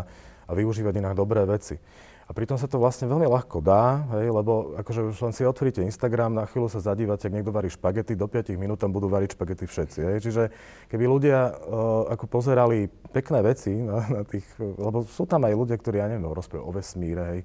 a 0.49 0.51
využívať 0.51 0.93
inak 0.97 1.13
dobré 1.13 1.45
veci. 1.45 1.77
A 2.31 2.35
pritom 2.35 2.55
sa 2.55 2.63
to 2.63 2.79
vlastne 2.79 3.11
veľmi 3.11 3.27
ľahko 3.27 3.59
dá, 3.59 4.07
hej, 4.15 4.31
lebo 4.31 4.79
akože 4.79 5.11
už 5.11 5.19
len 5.19 5.33
si 5.35 5.43
otvoríte 5.43 5.83
Instagram, 5.83 6.31
na 6.31 6.47
chvíľu 6.47 6.71
sa 6.71 6.79
zadívate, 6.79 7.27
ak 7.27 7.35
niekto 7.35 7.51
varí 7.51 7.67
špagety, 7.67 8.15
do 8.15 8.23
5 8.23 8.55
minút 8.55 8.79
tam 8.79 8.95
budú 8.95 9.11
variť 9.11 9.35
špagety 9.35 9.67
všetci. 9.67 9.99
Hej. 9.99 10.17
Čiže 10.23 10.43
keby 10.87 11.11
ľudia 11.11 11.51
uh, 11.51 12.07
ako 12.07 12.31
pozerali 12.31 12.87
pekné 13.11 13.43
veci 13.43 13.75
na, 13.75 14.07
na 14.07 14.21
tých, 14.23 14.47
lebo 14.63 15.03
sú 15.03 15.27
tam 15.27 15.43
aj 15.43 15.59
ľudia, 15.59 15.75
ktorí, 15.75 15.99
ja 15.99 16.07
neviem, 16.07 16.23
rozprávajú 16.23 16.63
o 16.63 16.71
vesmíre, 16.71 17.23
hej, 17.35 17.39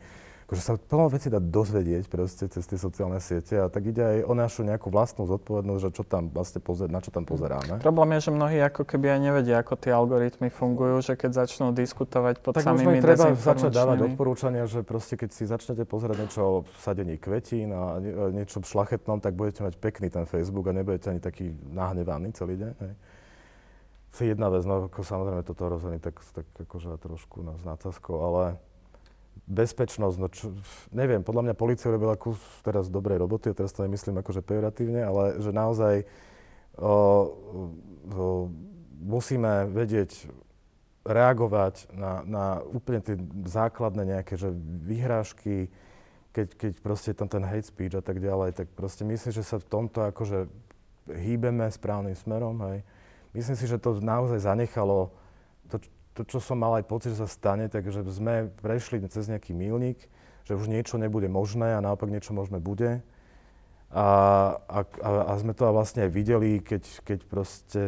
akože 0.47 0.63
sa 0.63 0.79
plno 0.79 1.11
veci 1.11 1.27
dá 1.27 1.43
dozvedieť 1.43 2.07
proste 2.07 2.47
cez 2.47 2.63
tie 2.63 2.79
sociálne 2.79 3.19
siete 3.19 3.59
a 3.59 3.67
tak 3.67 3.83
ide 3.91 3.99
aj 3.99 4.19
o 4.31 4.33
našu 4.39 4.63
nejakú 4.63 4.95
vlastnú 4.95 5.27
zodpovednosť, 5.27 5.81
že 5.83 5.91
čo 5.91 6.03
tam 6.07 6.31
vlastne 6.31 6.63
pozer, 6.63 6.87
na 6.87 7.03
čo 7.03 7.11
tam 7.11 7.27
pozeráme. 7.27 7.83
Problém 7.83 8.15
je, 8.15 8.31
že 8.31 8.31
mnohí 8.31 8.59
ako 8.63 8.87
keby 8.87 9.19
aj 9.19 9.21
nevedia, 9.27 9.59
ako 9.59 9.75
tie 9.75 9.91
algoritmy 9.91 10.55
fungujú, 10.55 11.03
že 11.03 11.19
keď 11.19 11.43
začnú 11.43 11.75
diskutovať 11.75 12.47
pod 12.47 12.63
tak 12.63 12.63
samými 12.63 13.03
treba 13.03 13.35
začať 13.35 13.75
dávať 13.75 14.15
odporúčania, 14.15 14.71
že 14.71 14.87
proste 14.87 15.19
keď 15.19 15.35
si 15.35 15.51
začnete 15.51 15.83
pozerať 15.83 16.17
niečo 16.23 16.41
o 16.47 16.55
sadení 16.79 17.19
kvetín 17.19 17.75
a 17.75 17.99
niečo 18.31 18.63
šlachetnom, 18.63 19.19
tak 19.19 19.35
budete 19.35 19.67
mať 19.67 19.75
pekný 19.83 20.15
ten 20.15 20.31
Facebook 20.31 20.71
a 20.71 20.73
nebudete 20.79 21.11
ani 21.11 21.19
taký 21.19 21.51
nahnevaný 21.75 22.31
celý 22.39 22.55
deň. 22.55 22.73
Hej. 22.87 22.95
To 24.17 24.25
je 24.25 24.33
jedna 24.33 24.49
vec, 24.49 24.63
no 24.65 24.87
ako 24.87 25.05
samozrejme 25.05 25.43
toto 25.43 25.69
rozhodne 25.69 25.99
tak, 26.01 26.23
tak 26.33 26.47
akože 26.55 27.03
trošku 27.03 27.43
nás 27.43 27.61
nacasko, 27.67 28.15
ale 28.23 28.57
bezpečnosť, 29.47 30.17
no 30.19 30.27
čo, 30.27 30.51
neviem, 30.91 31.23
podľa 31.23 31.51
mňa 31.51 31.55
policia 31.55 31.95
robila 31.95 32.19
kus 32.19 32.39
teraz 32.67 32.91
dobrej 32.91 33.23
roboty, 33.23 33.55
teraz 33.55 33.71
to 33.71 33.87
nemyslím 33.87 34.19
akože 34.19 34.43
pejoratívne, 34.43 35.07
ale 35.07 35.39
že 35.39 35.55
naozaj 35.55 35.95
o, 36.77 36.83
o, 36.83 36.95
musíme 38.99 39.71
vedieť 39.71 40.27
reagovať 41.07 41.95
na, 41.95 42.27
na 42.27 42.47
úplne 42.67 42.99
tie 42.99 43.15
základné 43.47 44.19
nejaké 44.19 44.35
že 44.35 44.51
vyhrážky, 44.83 45.71
keď, 46.35 46.49
keď 46.59 46.73
proste 46.83 47.15
je 47.15 47.19
tam 47.23 47.31
ten 47.31 47.47
hate 47.47 47.71
speech 47.71 47.95
a 47.95 48.03
tak 48.03 48.19
ďalej, 48.19 48.59
tak 48.59 48.67
proste 48.75 49.07
myslím, 49.07 49.31
že 49.31 49.47
sa 49.47 49.63
v 49.63 49.71
tomto 49.71 50.03
akože 50.11 50.51
hýbeme 51.07 51.71
správnym 51.71 52.19
smerom, 52.19 52.59
hej. 52.67 52.83
Myslím 53.31 53.55
si, 53.55 53.71
že 53.71 53.79
to 53.79 54.03
naozaj 54.03 54.43
zanechalo 54.43 55.15
to, 55.71 55.79
to, 56.17 56.25
čo 56.25 56.41
som 56.41 56.57
mal 56.57 56.81
aj 56.81 56.89
pocit, 56.89 57.13
že 57.13 57.23
sa 57.23 57.29
stane, 57.29 57.69
takže 57.69 58.01
sme 58.09 58.49
prešli 58.65 59.05
cez 59.13 59.29
nejaký 59.29 59.53
milník, 59.53 60.01
že 60.49 60.57
už 60.57 60.73
niečo 60.73 60.97
nebude 60.97 61.29
možné 61.29 61.77
a 61.77 61.85
naopak 61.85 62.09
niečo 62.09 62.33
možné 62.33 62.57
bude. 62.57 63.05
A, 63.93 64.07
a, 64.67 64.79
a 65.31 65.33
sme 65.39 65.55
to 65.55 65.69
vlastne 65.71 66.09
aj 66.09 66.11
videli, 66.11 66.59
keď, 66.59 66.83
keď 67.07 67.19
proste 67.29 67.81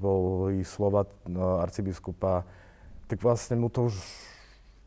boli 0.00 0.66
slova 0.66 1.06
no, 1.28 1.62
arcibiskupa, 1.62 2.42
tak 3.06 3.22
vlastne 3.22 3.60
mu 3.60 3.70
to 3.70 3.92
už 3.92 3.94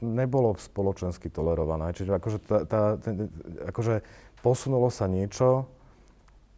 nebolo 0.01 0.57
spoločensky 0.57 1.29
tolerované. 1.29 1.93
Čiže 1.93 2.17
akože, 2.17 2.37
tá, 2.43 2.57
tá, 2.65 2.81
ten, 2.97 3.29
akože 3.69 4.01
posunulo 4.41 4.89
sa 4.89 5.05
niečo, 5.05 5.69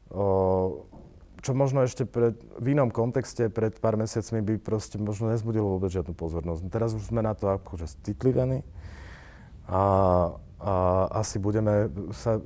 o, 0.09 0.87
čo 1.43 1.51
možno 1.51 1.83
ešte 1.83 2.07
pred, 2.07 2.39
v 2.55 2.71
inom 2.71 2.87
kontexte 2.87 3.51
pred 3.51 3.75
pár 3.83 3.99
mesiacmi 3.99 4.39
by 4.39 4.53
proste 4.63 4.95
možno 4.95 5.27
nezbudilo 5.27 5.75
vôbec 5.75 5.91
žiadnu 5.91 6.15
pozornosť. 6.15 6.71
Teraz 6.71 6.95
už 6.95 7.11
sme 7.11 7.19
na 7.19 7.35
to 7.35 7.51
akože 7.51 7.91
citlivení 8.07 8.63
a, 9.67 9.83
a 10.63 10.73
asi 11.19 11.43
budeme 11.43 11.91
sa, 12.15 12.39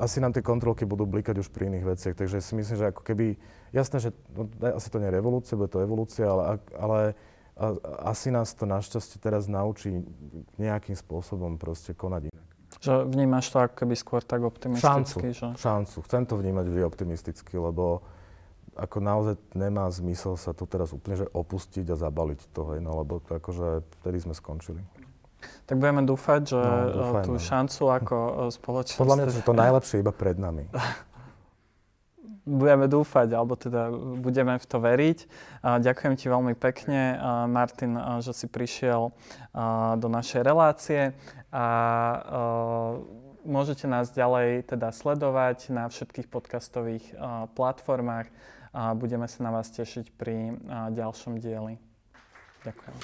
asi 0.00 0.16
nám 0.16 0.32
tie 0.32 0.40
kontrolky 0.40 0.88
budú 0.88 1.04
blikať 1.04 1.44
už 1.44 1.52
pri 1.52 1.68
iných 1.68 1.84
veciach, 1.84 2.14
takže 2.16 2.40
si 2.40 2.56
myslím, 2.56 2.76
že 2.80 2.88
ako 2.88 3.04
keby, 3.04 3.36
jasné, 3.76 4.00
že 4.00 4.10
no, 4.32 4.48
asi 4.64 4.88
to 4.88 4.96
nie 4.96 5.12
je 5.12 5.16
revolúcia, 5.20 5.60
bude 5.60 5.68
to 5.68 5.84
evolúcia, 5.84 6.24
ale, 6.24 6.56
ale 6.72 7.00
a, 7.52 7.76
asi 8.16 8.32
nás 8.32 8.56
to 8.56 8.64
našťastie 8.64 9.20
teraz 9.20 9.44
naučí 9.44 10.00
nejakým 10.56 10.96
spôsobom 10.96 11.60
proste 11.60 11.92
konať 11.92 12.32
inak. 12.32 12.49
Že 12.80 13.12
vnímaš 13.12 13.52
to 13.52 13.60
ako 13.60 13.74
keby 13.84 13.94
skôr 13.96 14.24
tak 14.24 14.40
optimisticky? 14.40 14.88
Šancu, 14.88 15.16
že... 15.36 15.48
šancu. 15.60 15.96
Chcem 16.08 16.22
to 16.24 16.34
vnímať 16.40 16.64
vždy 16.72 16.82
optimisticky, 16.84 17.60
lebo 17.60 18.00
ako 18.78 18.96
naozaj 19.04 19.34
nemá 19.52 19.84
zmysel 19.92 20.40
sa 20.40 20.56
tu 20.56 20.64
teraz 20.64 20.96
úplne 20.96 21.20
že 21.20 21.26
opustiť 21.28 21.84
a 21.92 21.96
zabaliť 22.00 22.40
to, 22.56 22.72
hej, 22.72 22.80
no 22.80 22.96
lebo 22.96 23.20
to 23.20 23.36
akože 23.36 23.84
vtedy 24.00 24.18
sme 24.24 24.32
skončili. 24.32 24.80
Tak 25.68 25.80
budeme 25.80 26.04
dúfať, 26.04 26.40
že 26.56 26.60
no, 26.60 26.64
eh, 26.64 26.96
dúfajme. 26.96 27.26
tú 27.26 27.34
šancu 27.36 27.82
ako 27.88 28.16
eh, 28.16 28.32
spoločnosť... 28.52 29.00
Podľa 29.00 29.16
mňa 29.16 29.24
že 29.28 29.42
to 29.44 29.54
najlepšie 29.56 29.96
iba 30.00 30.12
pred 30.12 30.36
nami. 30.40 30.64
budeme 32.50 32.90
dúfať, 32.90 33.30
alebo 33.30 33.54
teda 33.54 33.94
budeme 34.18 34.58
v 34.58 34.66
to 34.66 34.82
veriť. 34.82 35.18
Ďakujem 35.62 36.14
ti 36.18 36.26
veľmi 36.26 36.58
pekne, 36.58 37.14
Martin, 37.46 37.94
že 38.18 38.34
si 38.34 38.50
prišiel 38.50 39.14
do 39.96 40.08
našej 40.10 40.42
relácie 40.42 41.14
a 41.54 41.66
môžete 43.46 43.86
nás 43.86 44.10
ďalej 44.10 44.66
teda 44.74 44.90
sledovať 44.90 45.70
na 45.70 45.86
všetkých 45.86 46.26
podcastových 46.26 47.14
platformách 47.54 48.26
a 48.74 48.94
budeme 48.94 49.30
sa 49.30 49.46
na 49.46 49.54
vás 49.54 49.70
tešiť 49.70 50.10
pri 50.18 50.58
ďalšom 50.94 51.38
dieli. 51.38 51.78
Ďakujem. 52.66 52.94